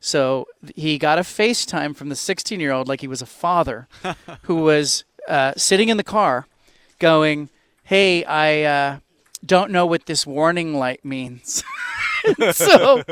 So 0.00 0.48
he 0.74 0.98
got 0.98 1.20
a 1.20 1.22
FaceTime 1.22 1.94
from 1.94 2.08
the 2.08 2.16
16 2.16 2.58
year 2.58 2.72
old, 2.72 2.88
like 2.88 3.02
he 3.02 3.06
was 3.06 3.22
a 3.22 3.26
father, 3.26 3.86
who 4.42 4.56
was 4.56 5.04
uh, 5.28 5.52
sitting 5.56 5.90
in 5.90 5.96
the 5.96 6.02
car 6.02 6.48
going, 6.98 7.50
Hey, 7.84 8.24
I 8.24 8.62
uh, 8.62 8.98
don't 9.44 9.70
know 9.70 9.86
what 9.86 10.06
this 10.06 10.26
warning 10.26 10.74
light 10.74 11.04
means. 11.04 11.62
so 12.52 13.02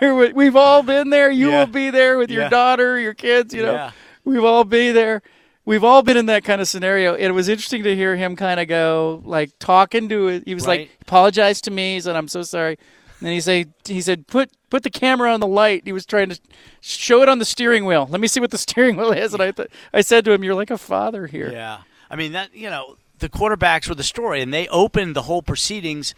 there, 0.00 0.14
we've 0.14 0.56
all 0.56 0.82
been 0.82 1.10
there. 1.10 1.30
You 1.30 1.50
Yeah. 1.50 1.60
will 1.60 1.66
be 1.72 1.90
there 1.90 2.18
with 2.18 2.30
your 2.30 2.42
Yeah. 2.44 2.48
daughter, 2.48 2.98
your 2.98 3.14
kids, 3.14 3.54
you 3.54 3.62
know. 3.62 3.72
Yeah. 3.72 3.90
We've 4.24 4.44
all 4.44 4.64
been 4.64 4.94
there. 4.94 5.22
We've 5.64 5.84
all 5.84 6.02
been 6.02 6.16
in 6.16 6.26
that 6.26 6.44
kind 6.44 6.60
of 6.60 6.68
scenario. 6.68 7.14
It 7.14 7.30
was 7.30 7.48
interesting 7.48 7.82
to 7.84 7.94
hear 7.94 8.16
him 8.16 8.34
kind 8.36 8.58
of 8.60 8.68
go 8.68 9.22
like 9.24 9.50
talking 9.58 10.08
to 10.08 10.28
it. 10.28 10.42
He 10.46 10.54
was 10.54 10.66
Right. 10.66 10.80
like, 10.80 10.90
apologize 11.02 11.60
to 11.62 11.70
me. 11.70 11.94
He 11.94 12.00
said, 12.00 12.16
I'm 12.16 12.28
so 12.28 12.42
sorry. 12.42 12.76
And 13.18 13.26
then 13.26 13.32
he 13.34 13.40
say 13.40 13.66
he 13.84 14.00
said, 14.00 14.26
put 14.26 14.50
put 14.70 14.82
the 14.82 14.90
camera 14.90 15.32
on 15.32 15.40
the 15.40 15.46
light. 15.46 15.82
He 15.84 15.92
was 15.92 16.06
trying 16.06 16.30
to 16.30 16.40
show 16.80 17.22
it 17.22 17.28
on 17.28 17.38
the 17.38 17.44
steering 17.44 17.84
wheel. 17.84 18.06
Let 18.10 18.20
me 18.20 18.28
see 18.28 18.40
what 18.40 18.50
the 18.50 18.58
steering 18.66 18.96
wheel 18.96 19.12
is. 19.12 19.34
And 19.34 19.42
I 19.42 19.50
th- 19.50 19.68
I 19.92 20.00
said 20.00 20.24
to 20.24 20.32
him, 20.32 20.42
You're 20.42 20.54
like 20.54 20.70
a 20.70 20.78
father 20.78 21.26
here. 21.26 21.50
Yeah. 21.52 21.78
I 22.10 22.16
mean 22.16 22.32
that 22.32 22.54
you 22.54 22.70
know 22.70 22.96
the 23.20 23.28
quarterbacks 23.28 23.88
were 23.88 23.94
the 23.94 24.02
story, 24.02 24.42
and 24.42 24.52
they 24.52 24.66
opened 24.68 25.14
the 25.14 25.22
whole 25.22 25.42
proceedings 25.42 26.14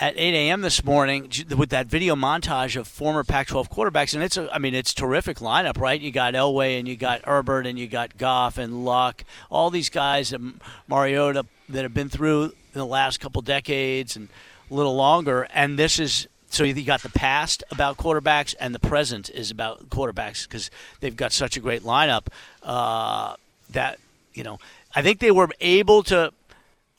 at 0.00 0.14
8 0.16 0.34
a.m. 0.34 0.62
this 0.62 0.82
morning 0.82 1.30
with 1.56 1.68
that 1.70 1.86
video 1.86 2.16
montage 2.16 2.74
of 2.74 2.88
former 2.88 3.22
Pac-12 3.22 3.68
quarterbacks, 3.68 4.14
and 4.14 4.22
it's 4.22 4.38
a, 4.38 4.52
I 4.52 4.58
mean 4.58 4.74
it's 4.74 4.94
terrific 4.94 5.38
lineup, 5.38 5.78
right? 5.78 6.00
You 6.00 6.10
got 6.10 6.32
Elway 6.34 6.78
and 6.78 6.88
you 6.88 6.96
got 6.96 7.24
Herbert 7.26 7.66
and 7.66 7.78
you 7.78 7.86
got 7.86 8.16
Goff 8.16 8.56
and 8.56 8.84
Luck, 8.84 9.24
all 9.50 9.68
these 9.68 9.90
guys 9.90 10.32
and 10.32 10.60
Mariota 10.88 11.44
that 11.68 11.82
have 11.82 11.92
been 11.92 12.08
through 12.08 12.52
the 12.72 12.86
last 12.86 13.20
couple 13.20 13.42
decades 13.42 14.16
and 14.16 14.28
a 14.70 14.74
little 14.74 14.96
longer, 14.96 15.46
and 15.52 15.78
this 15.78 15.98
is. 15.98 16.26
So 16.52 16.64
you 16.64 16.82
got 16.82 17.02
the 17.02 17.10
past 17.10 17.62
about 17.70 17.96
quarterbacks, 17.96 18.56
and 18.58 18.74
the 18.74 18.80
present 18.80 19.30
is 19.30 19.52
about 19.52 19.88
quarterbacks 19.88 20.48
because 20.48 20.68
they've 20.98 21.14
got 21.14 21.30
such 21.32 21.56
a 21.56 21.60
great 21.60 21.82
lineup 21.82 22.26
uh, 22.64 23.36
that 23.70 24.00
you 24.34 24.42
know. 24.42 24.58
I 24.94 25.02
think 25.02 25.20
they 25.20 25.30
were 25.30 25.48
able 25.60 26.02
to 26.04 26.32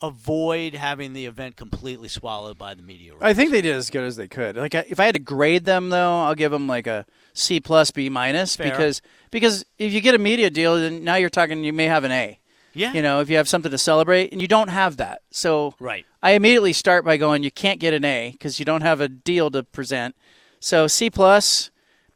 avoid 0.02 0.74
having 0.74 1.12
the 1.12 1.26
event 1.26 1.56
completely 1.56 2.08
swallowed 2.08 2.58
by 2.58 2.74
the 2.74 2.82
media. 2.82 3.12
I 3.20 3.34
think 3.34 3.52
they 3.52 3.60
did 3.62 3.76
as 3.76 3.88
good 3.88 4.04
as 4.04 4.16
they 4.16 4.26
could. 4.26 4.56
Like 4.56 4.74
if 4.74 4.98
I 4.98 5.04
had 5.06 5.14
to 5.14 5.20
grade 5.20 5.64
them 5.64 5.90
though, 5.90 6.22
I'll 6.22 6.34
give 6.34 6.50
them 6.50 6.66
like 6.66 6.86
a 6.86 7.06
C 7.34 7.60
plus 7.60 7.90
B 7.90 8.08
minus 8.08 8.56
Fair. 8.56 8.70
because 8.70 9.00
because 9.30 9.64
if 9.78 9.92
you 9.92 10.00
get 10.00 10.14
a 10.14 10.18
media 10.18 10.50
deal, 10.50 10.76
then 10.76 11.04
now 11.04 11.14
you're 11.16 11.30
talking 11.30 11.62
you 11.62 11.72
may 11.72 11.84
have 11.86 12.04
an 12.04 12.10
A. 12.10 12.40
yeah, 12.74 12.92
You 12.92 13.02
know, 13.02 13.20
if 13.20 13.30
you 13.30 13.36
have 13.36 13.48
something 13.48 13.70
to 13.70 13.78
celebrate, 13.78 14.32
and 14.32 14.42
you 14.42 14.48
don't 14.48 14.68
have 14.68 14.96
that, 14.96 15.22
so 15.30 15.74
right. 15.78 16.04
I 16.22 16.32
immediately 16.32 16.72
start 16.72 17.04
by 17.04 17.16
going, 17.16 17.42
you 17.42 17.50
can't 17.50 17.78
get 17.78 17.94
an 17.94 18.04
A 18.04 18.30
because 18.32 18.58
you 18.58 18.64
don't 18.64 18.82
have 18.82 19.00
a 19.00 19.08
deal 19.08 19.50
to 19.52 19.62
present. 19.62 20.16
So 20.58 20.86
C 20.86 21.10
plus, 21.10 21.70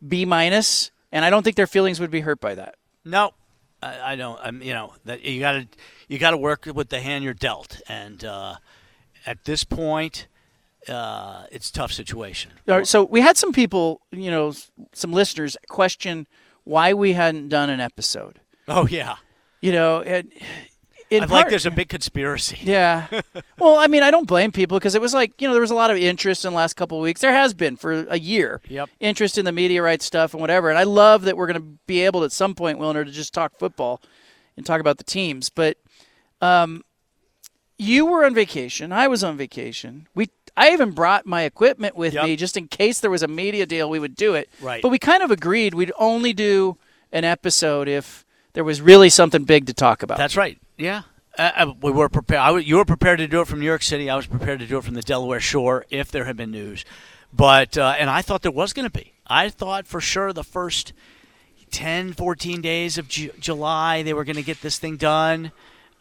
B 0.07 0.25
minus, 0.25 0.91
and 1.12 1.25
I 1.25 1.31
don't 1.31 1.43
think 1.43 1.57
their 1.57 1.67
feelings 1.67 2.01
would 2.01 2.11
be 2.11 2.21
hurt 2.21 2.41
by 2.41 2.55
that. 2.57 2.77
No, 3.05 3.33
I, 3.83 4.12
I 4.12 4.17
don't. 4.17 4.39
I'm, 4.43 4.62
you 4.62 4.73
know 4.73 4.95
that 5.05 5.23
you 5.23 5.41
got 5.41 5.53
to 5.53 5.69
you 6.09 6.19
got 6.19 6.31
to 6.31 6.37
work 6.37 6.67
with 6.67 6.89
the 6.89 7.01
hand 7.01 7.25
you're 7.25 7.35
dealt, 7.35 7.81
and 7.89 8.25
uh, 8.25 8.57
at 9.25 9.45
this 9.45 9.65
point, 9.65 10.27
uh, 10.89 11.45
it's 11.51 11.71
a 11.71 11.73
tough 11.73 11.93
situation. 11.93 12.53
All 12.69 12.77
right, 12.77 12.87
so 12.87 13.05
we 13.05 13.21
had 13.21 13.37
some 13.37 13.53
people, 13.53 14.01
you 14.11 14.31
know, 14.31 14.53
some 14.93 15.12
listeners 15.12 15.57
question 15.69 16.27
why 16.65 16.93
we 16.93 17.12
hadn't 17.12 17.49
done 17.49 17.71
an 17.71 17.81
episode. 17.81 18.41
Oh 18.69 18.87
yeah, 18.87 19.17
You 19.61 19.73
know, 19.73 20.01
it, 20.01 20.27
in 21.11 21.23
I 21.23 21.27
like 21.27 21.49
there's 21.49 21.66
a 21.66 21.71
big 21.71 21.88
conspiracy. 21.88 22.59
Yeah. 22.62 23.07
well, 23.59 23.77
I 23.77 23.87
mean, 23.87 24.03
I 24.03 24.11
don't 24.11 24.27
blame 24.27 24.51
people 24.53 24.79
because 24.79 24.95
it 24.95 25.01
was 25.01 25.14
like, 25.14 25.40
you 25.40 25.47
know, 25.47 25.55
there 25.55 25.61
was 25.61 25.71
a 25.71 25.75
lot 25.75 25.90
of 25.90 25.97
interest 25.97 26.45
in 26.45 26.51
the 26.53 26.57
last 26.57 26.75
couple 26.75 26.99
of 26.99 27.03
weeks. 27.03 27.21
There 27.21 27.33
has 27.33 27.55
been 27.55 27.77
for 27.77 28.07
a 28.09 28.19
year. 28.19 28.61
Yep. 28.69 28.90
Interest 29.01 29.38
in 29.38 29.45
the 29.45 29.53
media 29.53 29.83
rights 29.83 30.05
stuff 30.05 30.35
and 30.35 30.40
whatever. 30.40 30.69
And 30.69 30.79
I 30.79 30.83
love 30.83 31.23
that 31.23 31.37
we're 31.37 31.47
going 31.47 31.61
to 31.61 31.79
be 31.87 32.01
able 32.03 32.25
at 32.25 32.33
some 32.33 32.55
point, 32.55 32.79
Wilner, 32.79 33.05
to 33.05 33.11
just 33.12 33.33
talk 33.33 33.57
football 33.59 34.01
and 34.57 34.66
talk 34.66 34.81
about 34.81 34.99
the 34.99 35.05
teams. 35.05 35.49
But 35.49 35.77
um, 36.40 36.83
you 37.79 38.07
were 38.07 38.25
on 38.25 38.35
vacation. 38.35 38.92
I 38.92 39.07
was 39.09 39.23
on 39.23 39.37
vacation. 39.37 40.09
We 40.14 40.31
I 40.57 40.71
even 40.73 40.92
brought 40.92 41.27
my 41.27 41.42
equipment 41.42 41.97
with 41.97 42.14
Yep. 42.14 42.25
me 42.25 42.37
just 42.37 42.57
in 42.57 42.66
case 42.69 43.01
there 43.01 43.11
was 43.11 43.23
a 43.23 43.29
media 43.29 43.66
deal. 43.66 43.90
We 43.90 43.99
would 43.99 44.16
do 44.16 44.35
it. 44.35 44.49
Right. 44.61 44.81
But 44.83 44.88
we 44.88 44.99
kind 44.99 45.23
of 45.23 45.31
agreed 45.31 45.75
we'd 45.75 45.92
only 45.99 46.33
do 46.33 46.79
an 47.12 47.25
episode 47.25 47.88
if 47.88 48.25
there 48.55 48.64
was 48.64 48.81
really 48.81 49.11
something 49.11 49.45
big 49.45 49.66
to 49.66 49.75
talk 49.75 50.03
about. 50.03 50.16
That's 50.19 50.37
right. 50.37 50.59
Yeah. 50.77 51.03
Uh, 51.39 51.51
uh, 51.57 51.73
we 51.81 51.91
were 51.93 52.09
prepared. 52.09 52.65
You 52.65 52.77
were 52.77 52.85
prepared 52.85 53.19
to 53.19 53.29
do 53.29 53.41
it 53.41 53.47
from 53.47 53.61
New 53.61 53.67
York 53.67 53.83
City. 53.83 54.09
I 54.09 54.17
was 54.17 54.27
prepared 54.27 54.61
to 54.61 54.67
do 54.67 54.79
it 54.79 54.85
from 54.85 54.95
the 54.95 55.03
Delaware 55.03 55.41
Shore 55.41 55.85
if 55.91 56.11
there 56.11 56.25
had 56.25 56.37
been 56.37 56.51
news. 56.51 56.85
But 57.33 57.77
uh, 57.77 57.95
and 57.99 58.09
I 58.09 58.23
thought 58.23 58.43
there 58.43 58.53
was 58.53 58.73
going 58.73 58.89
to 58.89 58.99
be. 58.99 59.12
I 59.27 59.49
thought 59.49 59.87
for 59.87 60.01
sure 60.01 60.33
the 60.33 60.45
first 60.45 60.93
10, 61.71 62.15
14 62.15 62.61
days 62.61 62.97
of 62.97 63.09
Ju- 63.09 63.33
July 63.39 64.03
they 64.03 64.15
were 64.15 64.25
going 64.25 64.37
to 64.37 64.43
get 64.43 64.62
this 64.62 64.79
thing 64.79 64.97
done. 64.97 65.53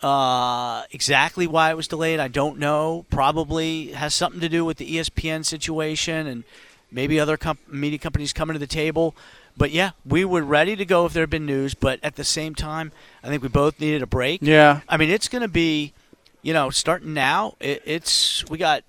Uh, 0.02 0.84
exactly 0.92 1.48
why 1.48 1.72
it 1.72 1.78
was 1.78 1.88
delayed, 1.88 2.20
I 2.20 2.28
don't 2.28 2.60
know. 2.60 3.06
Probably 3.10 3.88
has 3.88 4.14
something 4.14 4.40
to 4.42 4.50
do 4.50 4.64
with 4.64 4.78
the 4.78 4.98
ESPN 4.98 5.44
situation 5.44 6.28
and 6.28 6.44
maybe 6.92 7.20
other 7.20 7.38
comp- 7.38 7.68
media 7.68 7.98
companies 7.98 8.32
coming 8.32 8.54
to 8.54 8.60
the 8.60 8.68
table. 8.68 9.16
But 9.58 9.72
yeah, 9.72 9.91
we 10.06 10.26
were 10.26 10.41
ready 10.44 10.76
to 10.76 10.86
go 10.86 11.06
if 11.06 11.13
there 11.13 11.24
had 11.24 11.30
been 11.30 11.46
news. 11.46 11.74
But 11.74 12.00
at 12.04 12.15
the 12.15 12.24
same 12.24 12.56
time, 12.56 12.91
I 13.24 13.28
think 13.28 13.41
we 13.41 13.50
both 13.50 13.80
needed 13.80 14.02
a 14.02 14.08
break. 14.08 14.41
Yeah. 14.41 14.82
I 14.89 14.98
mean, 14.98 15.10
it's 15.10 15.30
going 15.30 15.41
to 15.44 15.48
be, 15.48 15.94
you 16.41 16.54
know, 16.54 16.70
starting 16.70 17.13
now. 17.13 17.56
It, 17.60 17.82
it's 17.86 18.44
we 18.50 18.58
got 18.58 18.84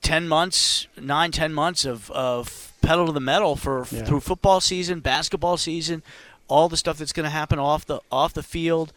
ten 0.00 0.28
months, 0.28 0.86
nine, 1.00 1.32
ten 1.32 1.52
months 1.52 1.84
of 1.84 2.10
of 2.12 2.72
pedal 2.82 3.06
to 3.06 3.12
the 3.12 3.20
metal 3.20 3.56
for 3.56 3.86
Yeah. 3.90 4.04
through 4.04 4.20
football 4.20 4.60
season, 4.60 5.00
basketball 5.00 5.56
season, 5.56 6.02
all 6.48 6.68
the 6.68 6.76
stuff 6.76 6.98
that's 6.98 7.12
going 7.12 7.24
to 7.24 7.30
happen 7.30 7.58
off 7.58 7.84
the 7.86 8.00
off 8.10 8.32
the 8.32 8.42
field. 8.42 8.92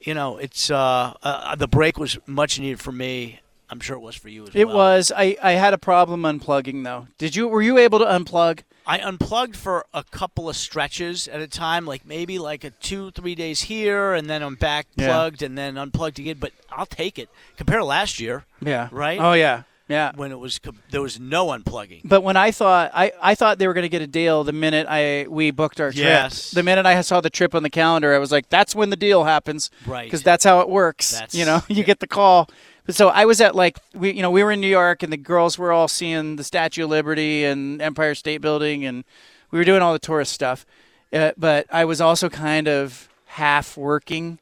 You 0.00 0.14
know, 0.14 0.38
it's 0.38 0.70
uh, 0.70 1.12
uh, 1.22 1.56
the 1.56 1.68
break 1.68 1.98
was 1.98 2.18
much 2.26 2.58
needed 2.58 2.80
for 2.80 2.92
me. 2.92 3.40
I'm 3.70 3.80
sure 3.80 3.96
it 3.96 4.00
was 4.00 4.16
for 4.16 4.28
you 4.28 4.44
as 4.44 4.50
It 4.54 4.66
well. 4.66 4.74
It 4.74 4.78
was. 4.78 5.12
I, 5.16 5.36
I 5.42 5.52
had 5.52 5.72
a 5.74 5.78
problem 5.78 6.22
unplugging 6.22 6.82
though. 6.84 7.06
Did 7.18 7.36
you? 7.36 7.48
Were 7.48 7.62
you 7.62 7.78
able 7.78 7.98
to 8.00 8.04
unplug? 8.04 8.60
I 8.86 8.98
unplugged 8.98 9.54
for 9.56 9.84
a 9.94 10.02
couple 10.02 10.48
of 10.48 10.56
stretches 10.56 11.28
at 11.28 11.40
a 11.40 11.46
time, 11.46 11.86
like 11.86 12.04
maybe 12.04 12.38
like 12.40 12.64
a 12.64 12.70
two, 12.70 13.12
three 13.12 13.34
days 13.36 13.62
here, 13.62 14.14
and 14.14 14.28
then 14.28 14.42
I'm 14.42 14.56
back 14.56 14.86
Yeah. 14.96 15.06
plugged, 15.06 15.42
and 15.42 15.56
then 15.56 15.76
unplugged 15.78 16.18
again. 16.18 16.38
But 16.40 16.52
I'll 16.72 16.86
take 16.86 17.18
it. 17.18 17.28
Compare 17.56 17.78
to 17.78 17.84
last 17.84 18.18
year 18.18 18.44
Yeah. 18.60 18.88
Right? 18.90 19.20
Oh 19.20 19.34
yeah. 19.34 19.62
Yeah. 19.88 20.12
when 20.14 20.30
it 20.30 20.38
was 20.38 20.60
there 20.90 21.02
was 21.02 21.18
no 21.20 21.48
unplugging. 21.48 22.00
But 22.04 22.22
when 22.22 22.36
I 22.36 22.50
thought 22.52 22.90
I, 22.94 23.12
I 23.20 23.34
thought 23.34 23.58
they 23.58 23.66
were 23.66 23.74
going 23.74 23.82
to 23.82 23.88
get 23.88 24.02
a 24.02 24.06
deal 24.06 24.42
the 24.44 24.52
minute 24.52 24.86
I 24.88 25.26
we 25.28 25.50
booked 25.52 25.80
our 25.80 25.90
trip. 25.92 26.04
Yes. 26.04 26.50
The 26.52 26.62
minute 26.62 26.86
I 26.86 27.00
saw 27.02 27.20
the 27.20 27.30
trip 27.30 27.54
on 27.54 27.62
the 27.62 27.70
calendar, 27.70 28.14
I 28.14 28.18
was 28.18 28.32
like, 28.32 28.48
"That's 28.48 28.74
when 28.74 28.90
the 28.90 28.96
deal 28.96 29.24
happens." 29.24 29.70
Right. 29.86 30.04
Because 30.06 30.22
that's 30.22 30.44
how 30.44 30.60
it 30.60 30.68
works. 30.68 31.12
That's- 31.12 31.34
you 31.34 31.44
know, 31.44 31.62
you 31.68 31.84
get 31.84 32.00
the 32.00 32.06
call. 32.08 32.48
So 32.90 33.08
I 33.08 33.24
was 33.24 33.40
at 33.40 33.54
like 33.54 33.78
we 33.94 34.12
you 34.12 34.22
know 34.22 34.30
we 34.30 34.42
were 34.42 34.52
in 34.52 34.60
New 34.60 34.68
York 34.68 35.02
and 35.02 35.12
the 35.12 35.16
girls 35.16 35.58
were 35.58 35.72
all 35.72 35.88
seeing 35.88 36.36
the 36.36 36.44
Statue 36.44 36.84
of 36.84 36.90
Liberty 36.90 37.44
and 37.44 37.80
Empire 37.82 38.14
State 38.14 38.38
Building 38.40 38.84
and 38.84 39.04
we 39.50 39.58
were 39.58 39.64
doing 39.64 39.82
all 39.82 39.92
the 39.92 39.98
tourist 39.98 40.32
stuff. 40.32 40.64
Uh, 41.12 41.32
but 41.36 41.66
I 41.70 41.84
was 41.84 42.00
also 42.00 42.28
kind 42.28 42.68
of 42.68 43.08
half 43.26 43.76
working 43.76 44.38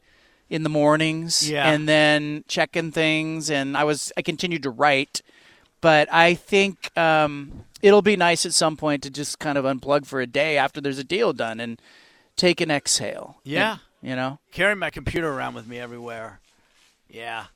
in 0.51 0.63
the 0.63 0.69
mornings 0.69 1.49
Yeah. 1.51 1.71
and 1.71 1.89
then 1.89 2.45
checking 2.49 2.91
things 2.93 3.51
and 3.51 3.77
I 3.77 3.85
was 3.85 4.13
I 4.17 4.23
continued 4.23 4.63
to 4.65 4.71
write 4.71 5.23
but 5.81 6.13
I 6.13 6.35
think 6.35 6.91
um, 6.99 7.65
it'll 7.83 8.03
be 8.03 8.17
nice 8.17 8.45
at 8.45 8.53
some 8.55 8.77
point 8.77 9.03
to 9.05 9.11
just 9.11 9.39
kind 9.39 9.57
of 9.57 9.65
unplug 9.65 10.07
for 10.07 10.21
a 10.21 10.27
day 10.27 10.57
after 10.59 10.81
there's 10.81 10.99
a 10.99 11.05
deal 11.05 11.33
done 11.33 11.61
and 11.61 11.81
take 12.37 12.61
an 12.61 12.71
exhale. 12.71 13.37
Yeah. 13.45 13.77
you 14.03 14.17
know. 14.17 14.39
Carrying 14.53 14.79
my 14.79 14.91
computer 14.91 15.29
around 15.29 15.55
with 15.55 15.67
me 15.69 15.79
everywhere. 15.79 16.41
Yeah, 17.09 17.47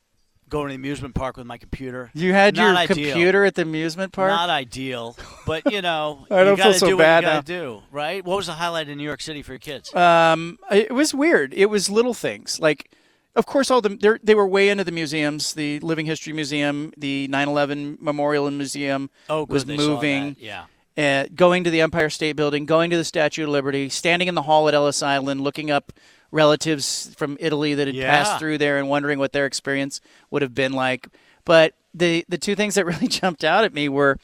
going 0.53 0.67
to 0.67 0.71
the 0.73 0.75
amusement 0.75 1.15
park 1.15 1.35
with 1.35 1.47
my 1.47 1.57
computer. 1.57 2.11
You 2.13 2.31
had 2.31 2.55
Not 2.55 2.63
your 2.63 2.75
ideal. 2.77 3.11
computer 3.13 3.43
at 3.43 3.55
the 3.55 3.63
amusement 3.63 4.13
park. 4.13 4.29
Not 4.29 4.51
ideal, 4.51 5.17
but 5.47 5.71
you 5.71 5.81
know, 5.81 6.27
I 6.31 6.43
don't 6.43 6.57
feel 6.57 6.73
so 6.73 6.87
do 6.89 6.97
bad 6.97 7.23
what 7.23 7.35
you 7.35 7.41
do, 7.41 7.83
right? 7.91 8.23
What 8.23 8.37
was 8.37 8.45
the 8.45 8.53
highlight 8.53 8.87
in 8.87 8.97
New 8.99 9.03
York 9.03 9.21
City 9.21 9.41
for 9.41 9.53
your 9.53 9.59
kids? 9.59 9.93
um, 9.95 10.59
it 10.71 10.93
was 10.93 11.13
weird. 11.13 11.53
It 11.53 11.65
was 11.67 11.89
little 11.89 12.13
things 12.13 12.59
like. 12.59 12.89
Of 13.35 13.47
course, 13.47 13.71
all 13.71 13.81
the 13.81 13.89
they're- 14.21 14.35
were 14.35 14.47
way 14.47 14.69
into 14.69 14.83
the 14.83 14.91
museums. 14.91 15.55
The 15.55 15.79
Living 15.79 16.05
History 16.05 16.33
Museum, 16.33 16.93
the 16.95 17.27
9/11 17.29 17.99
Memorial 17.99 18.45
and 18.45 18.59
Museum 18.59 19.09
oh, 19.27 19.47
was 19.49 19.65
moving. 19.65 20.35
Yeah, 20.39 20.65
uh, 20.95 21.25
going 21.33 21.63
to 21.63 21.71
the 21.71 21.81
Empire 21.81 22.11
State 22.11 22.35
Building, 22.35 22.67
going 22.67 22.91
to 22.91 22.97
the 22.97 23.03
Statue 23.03 23.45
of 23.45 23.49
Liberty, 23.49 23.89
standing 23.89 24.27
in 24.27 24.35
the 24.35 24.43
hall 24.43 24.67
at 24.67 24.75
Ellis 24.75 25.01
Island, 25.01 25.41
looking 25.41 25.71
up 25.71 25.91
relatives 26.33 27.13
from 27.15 27.37
Italy 27.39 27.73
that 27.75 27.87
had 27.87 27.95
Yeah. 27.95 28.09
passed 28.11 28.39
through 28.39 28.57
there 28.57 28.77
and 28.77 28.89
wondering 28.89 29.19
what 29.19 29.31
their 29.31 29.45
experience 29.45 30.01
would 30.31 30.41
have 30.41 30.53
been 30.55 30.73
like. 30.73 31.07
But 31.45 31.75
the 31.93 32.25
the 32.27 32.37
two 32.37 32.55
things 32.55 32.75
that 32.75 32.85
really 32.91 33.07
jumped 33.07 33.43
out 33.43 33.63
at 33.63 33.73
me 33.73 33.87
were 33.87 34.17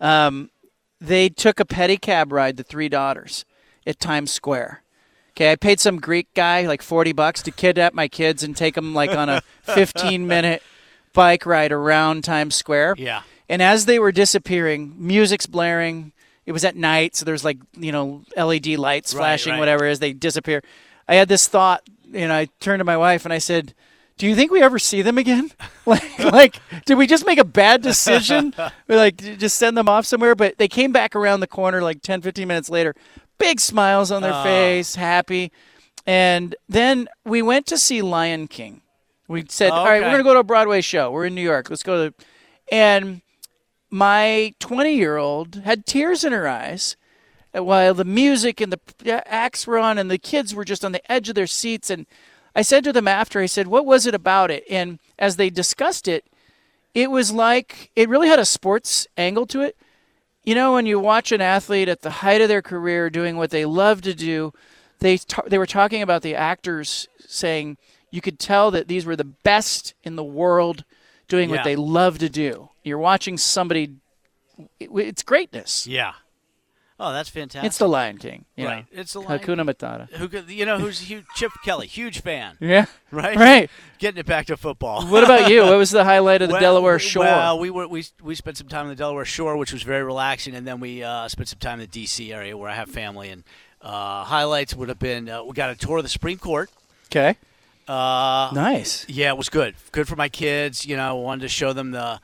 um, 0.00 0.50
they 1.00 1.28
took 1.28 1.60
a 1.60 1.64
pedicab 1.64 2.32
ride, 2.32 2.56
the 2.56 2.62
three 2.62 2.88
daughters, 2.88 3.44
at 3.86 3.98
Times 4.00 4.30
Square. 4.30 4.82
Okay, 5.30 5.52
I 5.52 5.56
paid 5.56 5.80
some 5.80 5.98
Greek 6.00 6.32
guy 6.34 6.66
like 6.66 6.82
forty 6.82 7.12
bucks 7.12 7.42
to 7.42 7.50
kidnap 7.50 7.94
my 7.94 8.08
kids 8.08 8.42
and 8.42 8.56
take 8.56 8.74
them 8.74 8.94
like 8.94 9.10
on 9.10 9.28
a 9.28 9.42
fifteen 9.62 10.26
minute 10.26 10.62
bike 11.12 11.44
ride 11.46 11.72
around 11.72 12.24
Times 12.24 12.54
Square. 12.54 12.94
yeah. 12.98 13.22
And 13.48 13.60
as 13.60 13.86
they 13.86 13.98
were 13.98 14.12
disappearing, 14.12 14.94
music's 14.96 15.46
blaring. 15.46 16.12
It 16.46 16.52
was 16.52 16.64
at 16.64 16.76
night, 16.76 17.16
so 17.16 17.24
there's 17.24 17.44
like 17.44 17.58
you 17.76 17.90
know 17.92 18.22
LED 18.36 18.66
lights 18.78 19.12
Right, 19.14 19.20
flashing, 19.20 19.52
right. 19.54 19.58
whatever 19.58 19.86
as 19.86 19.98
they 19.98 20.12
disappear. 20.12 20.62
I 21.10 21.16
had 21.16 21.28
this 21.28 21.48
thought, 21.48 21.82
and 22.14 22.32
I 22.32 22.46
turned 22.60 22.78
to 22.80 22.84
my 22.84 22.96
wife 22.96 23.24
and 23.24 23.34
I 23.34 23.38
said, 23.38 23.74
"Do 24.16 24.28
you 24.28 24.36
think 24.36 24.52
we 24.52 24.62
ever 24.62 24.78
see 24.78 25.02
them 25.02 25.18
again? 25.18 25.50
like, 25.86 26.18
like, 26.20 26.56
did 26.86 26.96
we 26.96 27.08
just 27.08 27.26
make 27.26 27.38
a 27.40 27.44
bad 27.44 27.82
decision? 27.82 28.54
We 28.86 28.94
like 28.94 29.16
just 29.38 29.56
send 29.58 29.76
them 29.76 29.88
off 29.88 30.06
somewhere?" 30.06 30.36
But 30.36 30.58
they 30.58 30.68
came 30.68 30.92
back 30.92 31.16
around 31.16 31.40
the 31.40 31.48
corner 31.48 31.82
like 31.82 32.00
10, 32.00 32.22
15 32.22 32.46
minutes 32.46 32.70
later, 32.70 32.94
big 33.38 33.58
smiles 33.58 34.12
on 34.12 34.22
their 34.22 34.32
Oh. 34.32 34.42
face, 34.44 34.94
happy. 34.94 35.50
And 36.06 36.54
then 36.68 37.08
we 37.24 37.42
went 37.42 37.66
to 37.66 37.76
see 37.76 38.02
Lion 38.02 38.46
King. 38.46 38.80
We 39.26 39.44
said, 39.48 39.70
"All 39.72 39.84
right, 39.84 40.00
we're 40.00 40.08
going 40.10 40.18
to 40.18 40.24
go 40.24 40.34
to 40.34 40.40
a 40.40 40.44
Broadway 40.44 40.80
show. 40.80 41.10
We're 41.10 41.26
in 41.26 41.34
New 41.34 41.42
York. 41.42 41.70
Let's 41.70 41.82
go 41.82 42.08
to." 42.08 42.14
And 42.70 43.20
my 43.90 44.54
20 44.60 44.94
year 44.94 45.16
old 45.16 45.56
had 45.64 45.86
tears 45.86 46.22
in 46.22 46.32
her 46.32 46.46
eyes 46.46 46.96
while 47.52 47.94
the 47.94 48.04
music 48.04 48.60
and 48.60 48.72
the 48.72 49.14
uh, 49.16 49.20
acts 49.26 49.66
were 49.66 49.78
on 49.78 49.98
and 49.98 50.10
the 50.10 50.18
kids 50.18 50.54
were 50.54 50.64
just 50.64 50.84
on 50.84 50.92
the 50.92 51.12
edge 51.12 51.28
of 51.28 51.34
their 51.34 51.46
seats 51.46 51.90
and 51.90 52.06
i 52.54 52.62
said 52.62 52.84
to 52.84 52.92
them 52.92 53.08
after 53.08 53.40
i 53.40 53.46
said 53.46 53.66
what 53.66 53.84
was 53.86 54.06
it 54.06 54.14
about 54.14 54.50
it 54.50 54.64
and 54.70 54.98
as 55.18 55.36
they 55.36 55.50
discussed 55.50 56.06
it 56.08 56.24
it 56.94 57.10
was 57.10 57.32
like 57.32 57.90
it 57.96 58.08
really 58.08 58.28
had 58.28 58.38
a 58.38 58.44
sports 58.44 59.06
angle 59.16 59.46
to 59.46 59.60
it 59.60 59.76
you 60.44 60.54
know 60.54 60.74
when 60.74 60.86
you 60.86 60.98
watch 60.98 61.32
an 61.32 61.40
athlete 61.40 61.88
at 61.88 62.02
the 62.02 62.10
height 62.10 62.40
of 62.40 62.48
their 62.48 62.62
career 62.62 63.10
doing 63.10 63.36
what 63.36 63.50
they 63.50 63.64
love 63.64 64.00
to 64.02 64.14
do 64.14 64.52
they 65.00 65.16
ta- 65.18 65.42
they 65.46 65.58
were 65.58 65.66
talking 65.66 66.02
about 66.02 66.22
the 66.22 66.34
actors 66.34 67.08
saying 67.26 67.76
you 68.12 68.20
could 68.20 68.38
tell 68.38 68.70
that 68.70 68.88
these 68.88 69.06
were 69.06 69.16
the 69.16 69.24
best 69.24 69.94
in 70.04 70.16
the 70.16 70.24
world 70.24 70.84
doing 71.28 71.48
Yeah. 71.50 71.56
what 71.56 71.64
they 71.64 71.76
love 71.76 72.18
to 72.18 72.28
do 72.28 72.68
you're 72.84 72.98
watching 72.98 73.36
somebody 73.38 73.90
it- 74.78 74.90
it's 74.94 75.22
greatness 75.22 75.86
Yeah. 75.86 76.12
Oh, 77.02 77.12
that's 77.14 77.30
fantastic. 77.30 77.66
it's 77.66 77.78
the 77.78 77.88
lion 77.88 78.18
king 78.18 78.44
you 78.56 78.66
right. 78.66 78.84
know. 78.92 79.00
It's 79.00 79.14
the 79.14 79.20
Lion 79.20 79.38
hakuna 79.40 79.64
matata 79.64 80.10
Who 80.12 80.28
could, 80.28 80.50
you 80.50 80.66
know 80.66 80.78
who's 80.78 81.00
huge? 81.00 81.24
Chip 81.34 81.50
Kelly, 81.64 81.86
huge 81.86 82.20
fan. 82.20 82.58
yeah 82.60 82.84
Right. 83.10 83.36
right 83.36 83.70
Getting 83.98 84.18
it 84.20 84.26
back 84.26 84.46
to 84.46 84.56
football. 84.58 85.06
what 85.06 85.24
about 85.24 85.50
you 85.50 85.62
what 85.62 85.78
was 85.78 85.90
the 85.90 86.04
highlight 86.04 86.42
of 86.42 86.48
the 86.48 86.52
Well, 86.60 86.60
delaware 86.60 86.98
shore 86.98 87.24
Well, 87.24 87.58
we 87.58 87.70
were 87.70 87.88
we 87.88 88.04
we 88.22 88.34
spent 88.34 88.58
some 88.58 88.68
time 88.68 88.84
in 88.84 88.90
the 88.90 88.96
Delaware 88.96 89.24
Shore, 89.24 89.56
which 89.56 89.72
was 89.72 89.82
very 89.82 90.04
relaxing, 90.04 90.54
and 90.54 90.66
then 90.66 90.78
we 90.78 91.02
uh, 91.02 91.26
spent 91.28 91.48
some 91.48 91.58
time 91.58 91.74
in 91.80 91.80
the 91.80 91.86
D.C. 91.86 92.32
area 92.32 92.54
where 92.56 92.68
I 92.68 92.74
have 92.74 92.88
family. 92.90 93.30
And 93.30 93.44
uh, 93.80 94.24
highlights 94.24 94.74
would 94.76 94.88
have 94.90 94.98
been 94.98 95.28
uh, 95.30 95.42
we 95.42 95.52
got 95.54 95.70
a 95.70 95.74
tour 95.76 95.96
of 95.98 96.02
the 96.02 96.08
Supreme 96.10 96.36
Court. 96.38 96.68
okay 97.10 97.36
Uh, 97.88 98.50
nice 98.52 99.06
Yeah, 99.08 99.30
it 99.30 99.38
was 99.38 99.48
good. 99.48 99.74
Good 99.92 100.06
for 100.06 100.16
my 100.16 100.28
kids. 100.28 100.84
You 100.86 100.96
know, 100.96 101.16
wanted 101.16 101.42
to 101.42 101.48
show 101.48 101.72
them 101.72 101.90
the 101.92 102.20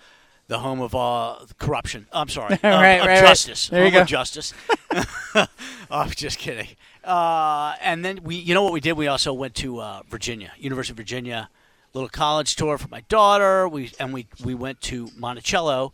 the 0.48 0.58
home 0.60 0.80
of 0.80 0.94
uh, 0.94 1.36
corruption. 1.58 2.06
I'm 2.12 2.28
sorry, 2.28 2.54
of, 2.54 2.62
Right, 2.64 2.94
of 3.00 3.06
right, 3.06 3.08
right. 3.08 3.20
justice. 3.20 3.68
There 3.68 3.84
you 3.84 3.90
go. 3.90 4.02
of 4.02 4.06
justice. 4.06 4.52
oh, 5.34 5.46
I'm 5.90 6.10
just 6.10 6.38
kidding. 6.38 6.68
Uh, 7.04 7.74
and 7.82 8.04
then 8.04 8.20
we, 8.22 8.36
you 8.36 8.54
know 8.54 8.62
what 8.62 8.72
we 8.72 8.80
did? 8.80 8.92
We 8.92 9.06
also 9.08 9.32
went 9.32 9.54
to 9.56 9.80
uh, 9.80 10.02
Virginia, 10.08 10.52
University 10.58 10.92
of 10.92 10.96
Virginia, 10.96 11.50
little 11.94 12.08
college 12.08 12.56
tour 12.56 12.78
for 12.78 12.88
my 12.88 13.00
daughter. 13.08 13.68
We 13.68 13.92
and 13.98 14.12
we 14.12 14.26
we 14.44 14.54
went 14.54 14.80
to 14.82 15.08
Monticello, 15.16 15.92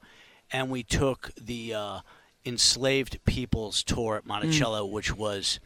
and 0.51 0.69
we 0.71 0.83
took 0.83 1.31
the 1.41 1.75
uh, 1.75 2.01
enslaved 2.45 3.25
peoples 3.25 3.83
tour 3.83 4.17
at 4.17 4.27
Monticello, 4.27 4.85
which 4.85 5.15
was 5.17 5.61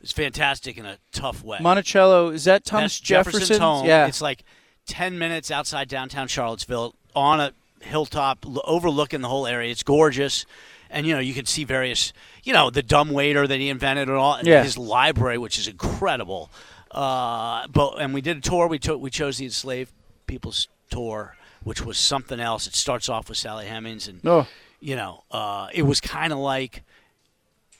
was 0.00 0.12
fantastic 0.12 0.76
in 0.76 0.84
a 0.84 0.98
tough 1.12 1.44
way. 1.44 1.58
monticello 1.60 2.30
is 2.30 2.42
that 2.42 2.64
thomas 2.64 2.98
That's 2.98 3.00
jefferson's, 3.08 3.42
Jefferson's 3.50 3.60
home. 3.60 3.86
yeah 3.86 4.06
It's 4.08 4.20
like 4.20 4.42
10 4.86 5.16
minutes 5.16 5.48
outside 5.52 5.86
downtown 5.86 6.26
Charlottesville 6.26 6.96
on 7.14 7.38
a 7.40 7.52
hilltop 7.82 8.44
overlooking 8.64 9.20
the 9.20 9.28
whole 9.28 9.46
area. 9.46 9.70
It's 9.70 9.82
gorgeous. 9.82 10.46
And, 10.90 11.06
you 11.06 11.14
know, 11.14 11.20
you 11.20 11.32
can 11.34 11.46
see 11.46 11.64
various, 11.64 12.12
you 12.44 12.52
know, 12.52 12.68
the 12.70 12.82
dumb 12.82 13.10
waiter 13.12 13.46
that 13.46 13.58
he 13.58 13.70
invented 13.70 14.08
and 14.08 14.16
all, 14.16 14.34
and 14.34 14.46
Yeah. 14.46 14.62
his 14.62 14.76
library, 14.76 15.38
which 15.38 15.58
is 15.58 15.66
incredible. 15.66 16.50
Uh, 16.90 17.66
but 17.68 17.94
And 18.00 18.12
we 18.12 18.20
did 18.20 18.36
a 18.36 18.40
tour. 18.40 18.66
We, 18.66 18.78
took, 18.78 19.00
we 19.00 19.08
chose 19.10 19.38
the 19.38 19.46
Enslaved 19.46 19.90
People's 20.26 20.68
Tour, 20.90 21.36
which 21.64 21.82
was 21.82 21.96
something 21.98 22.40
else. 22.40 22.66
It 22.66 22.74
starts 22.74 23.08
off 23.08 23.28
with 23.30 23.38
Sally 23.38 23.66
Hemings. 23.66 24.06
And, 24.08 24.20
oh 24.26 24.46
you 24.80 24.96
know, 24.96 25.22
uh, 25.30 25.68
it 25.72 25.82
was 25.82 26.00
kind 26.00 26.32
of 26.32 26.40
like 26.40 26.82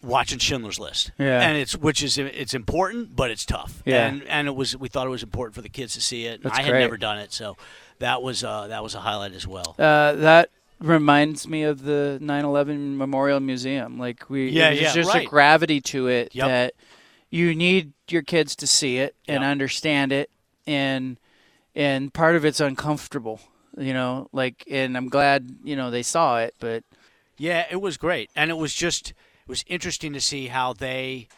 watching 0.03 0.39
Schindler's 0.39 0.79
List. 0.79 1.11
Yeah. 1.19 1.41
And 1.41 1.57
it's 1.59 1.77
which 1.77 2.03
is 2.03 2.17
it's 2.17 2.55
important, 2.55 3.15
but 3.17 3.31
it's 3.31 3.45
tough. 3.45 3.83
Yeah. 3.85 4.07
And 4.07 4.23
and 4.29 4.47
it 4.49 4.55
was 4.55 4.77
we 4.77 4.89
thought 4.89 5.07
it 5.09 5.11
was 5.11 5.23
important 5.25 5.55
for 5.57 5.63
the 5.63 5.69
kids 5.69 5.95
to 5.95 6.01
see 6.01 6.27
it. 6.27 6.43
That's 6.45 6.57
I 6.57 6.63
had 6.63 6.71
great. 6.71 6.81
never 6.81 6.97
done 6.97 7.19
it, 7.19 7.33
so 7.33 7.57
that 8.03 8.23
was 8.23 8.45
uh, 8.45 8.69
that 8.69 8.83
was 8.83 8.95
a 8.95 9.01
highlight 9.01 9.33
as 9.33 9.47
well. 9.47 9.75
Uh, 9.79 10.13
that 10.13 10.51
reminds 10.81 11.49
me 11.49 11.63
of 11.63 11.83
the 11.83 12.19
9/11 12.21 12.97
Memorial 12.97 13.41
Museum. 13.41 13.99
Like 13.99 14.29
we, 14.29 14.51
Yeah, 14.51 14.69
there's 14.69 14.81
yeah, 14.81 14.93
just 14.93 15.15
right. 15.15 15.27
a 15.27 15.29
gravity 15.29 15.81
to 15.81 16.09
it 16.09 16.35
Yep. 16.35 16.47
that 16.49 16.75
you 17.31 17.55
need 17.55 17.93
your 18.09 18.23
kids 18.23 18.55
to 18.57 18.67
see 18.67 18.99
it 18.99 19.15
and 19.27 19.43
Yep. 19.43 19.51
understand 19.51 20.13
it, 20.13 20.31
and 20.67 21.19
and 21.75 22.13
part 22.13 22.37
of 22.37 22.45
it's 22.45 22.61
uncomfortable, 22.61 23.41
you 23.79 23.95
know. 23.95 24.29
Like, 24.33 24.65
and 24.71 24.97
I'm 24.97 25.09
glad 25.09 25.57
you 25.65 25.77
know 25.77 25.91
they 25.91 26.03
saw 26.03 26.39
it, 26.39 26.55
but 26.59 26.85
Yeah, 27.39 27.67
it 27.71 27.81
was 27.81 27.97
great, 27.97 28.31
and 28.37 28.51
it 28.51 28.57
was 28.59 28.75
just 28.75 29.11
it 29.11 29.49
was 29.49 29.65
interesting 29.67 30.13
to 30.13 30.21
see 30.21 30.49
how 30.49 30.73
they, 30.73 31.29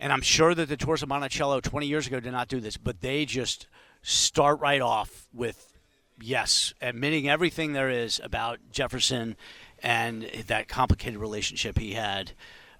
and 0.00 0.12
I'm 0.12 0.20
sure 0.22 0.54
that 0.54 0.68
the 0.68 0.76
Tours 0.76 1.02
of 1.02 1.08
Monticello 1.08 1.60
20 1.60 1.86
years 1.86 2.06
ago 2.06 2.20
did 2.20 2.32
not 2.32 2.48
do 2.48 2.60
this, 2.60 2.76
but 2.76 3.00
they 3.00 3.24
just 3.24 3.66
start 4.02 4.60
right 4.60 4.82
off 4.82 5.26
with 5.32 5.73
yes, 6.20 6.74
admitting 6.80 7.28
everything 7.28 7.72
there 7.72 7.90
is 7.90 8.20
about 8.22 8.58
Jefferson 8.70 9.36
and 9.82 10.22
that 10.46 10.68
complicated 10.68 11.18
relationship 11.18 11.78
he 11.78 11.92
had 11.94 12.32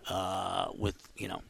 uh, 0.08 0.68
with 0.76 0.96
you 1.16 1.28
know 1.28 1.42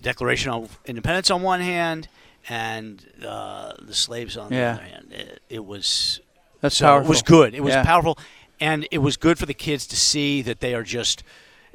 Declaration 0.00 0.50
of 0.50 0.78
Independence 0.84 1.30
on 1.30 1.42
one 1.42 1.60
hand 1.60 2.08
and 2.48 3.04
uh, 3.26 3.72
the 3.80 3.94
slaves 3.94 4.36
on 4.36 4.52
Yeah. 4.52 4.74
the 4.74 4.80
other 4.80 4.82
hand. 4.88 5.12
It, 5.12 5.42
it 5.48 5.64
was 5.64 6.20
That's 6.60 6.76
so 6.76 6.86
powerful. 6.86 7.06
It 7.06 7.10
was 7.10 7.22
good. 7.22 7.54
It 7.54 7.62
was 7.62 7.74
Yeah. 7.74 7.84
powerful, 7.84 8.18
and 8.60 8.86
it 8.90 8.98
was 8.98 9.16
good 9.16 9.38
for 9.38 9.46
the 9.46 9.54
kids 9.54 9.86
to 9.88 9.96
see 9.96 10.40
that 10.42 10.60
they 10.60 10.74
are 10.74 10.82
just, 10.82 11.22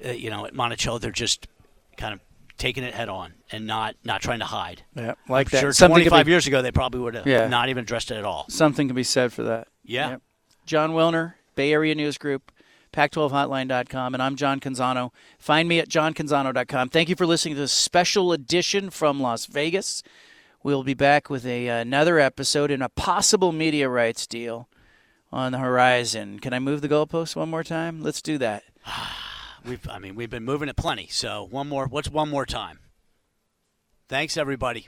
uh, 0.06 0.10
you 0.10 0.30
know, 0.30 0.45
at 0.45 0.54
Monticello 0.54 0.97
they're 0.99 1.12
just 1.12 1.47
kind 1.97 2.13
of 2.13 2.19
taking 2.58 2.84
it 2.84 2.94
head 2.94 3.10
on 3.10 3.34
and 3.52 3.66
not 3.68 3.96
not 4.04 4.22
trying 4.22 4.39
to 4.39 4.46
hide. 4.46 4.84
Yeah, 4.96 5.13
like 5.30 5.48
I'm 5.48 5.52
that. 5.52 5.60
Sure, 5.62 5.74
Something 5.74 6.04
25 6.04 6.26
be- 6.26 6.32
years 6.32 6.48
ago 6.48 6.62
they 6.62 6.72
probably 6.72 7.02
would 7.02 7.16
have 7.16 7.28
Yeah. 7.28 7.48
not 7.48 7.70
even 7.70 7.84
addressed 7.84 8.12
it 8.12 8.16
at 8.18 8.26
all. 8.26 8.46
Something 8.50 8.88
can 8.88 8.96
be 8.96 9.04
said 9.04 9.34
for 9.34 9.44
that. 9.44 9.68
Yeah. 9.84 10.12
Yep. 10.12 10.22
Jon 10.66 10.92
Wilner, 10.92 11.34
Bay 11.56 11.74
Area 11.74 11.94
News 11.96 12.18
Group, 12.18 12.52
Pac12Hotline.com, 12.94 14.13
and 14.13 14.24
I'm 14.24 14.36
John 14.36 14.60
Canzano. 14.60 15.12
Find 15.39 15.68
me 15.68 15.80
at 15.80 15.89
johncanzano.com. 15.89 16.89
Thank 16.89 17.10
you 17.10 17.16
for 17.16 17.26
listening 17.26 17.56
to 17.56 17.62
this 17.62 17.72
special 17.72 18.32
edition 18.32 18.89
from 18.89 19.20
Las 19.20 19.46
Vegas. 19.48 20.04
We'll 20.63 20.84
be 20.84 20.94
back 20.94 21.30
with 21.30 21.46
a, 21.46 21.68
another 21.68 22.20
episode 22.20 22.72
and 22.72 22.82
a 22.82 22.88
possible 22.89 23.52
media 23.52 23.89
rights 23.89 24.26
deal 24.26 24.70
on 25.32 25.52
the 25.52 25.58
horizon. 25.58 26.39
Can 26.39 26.54
I 26.54 26.60
move 26.60 26.82
the 26.82 26.88
goalpost 26.88 27.36
one 27.36 27.50
more 27.50 27.63
time? 27.63 28.02
Let's 28.02 28.22
do 28.22 28.38
that. 28.38 28.63
We've 29.65 29.88
I 29.89 29.99
mean 29.99 30.15
we've 30.15 30.30
been 30.30 30.43
moving 30.43 30.69
it 30.69 30.76
plenty. 30.76 31.08
So 31.08 31.47
one 31.49 31.69
more. 31.69 31.88
What's 31.88 32.10
one 32.10 32.30
more 32.30 32.45
time? 32.45 32.80
Thanks 34.10 34.38
everybody. 34.38 34.88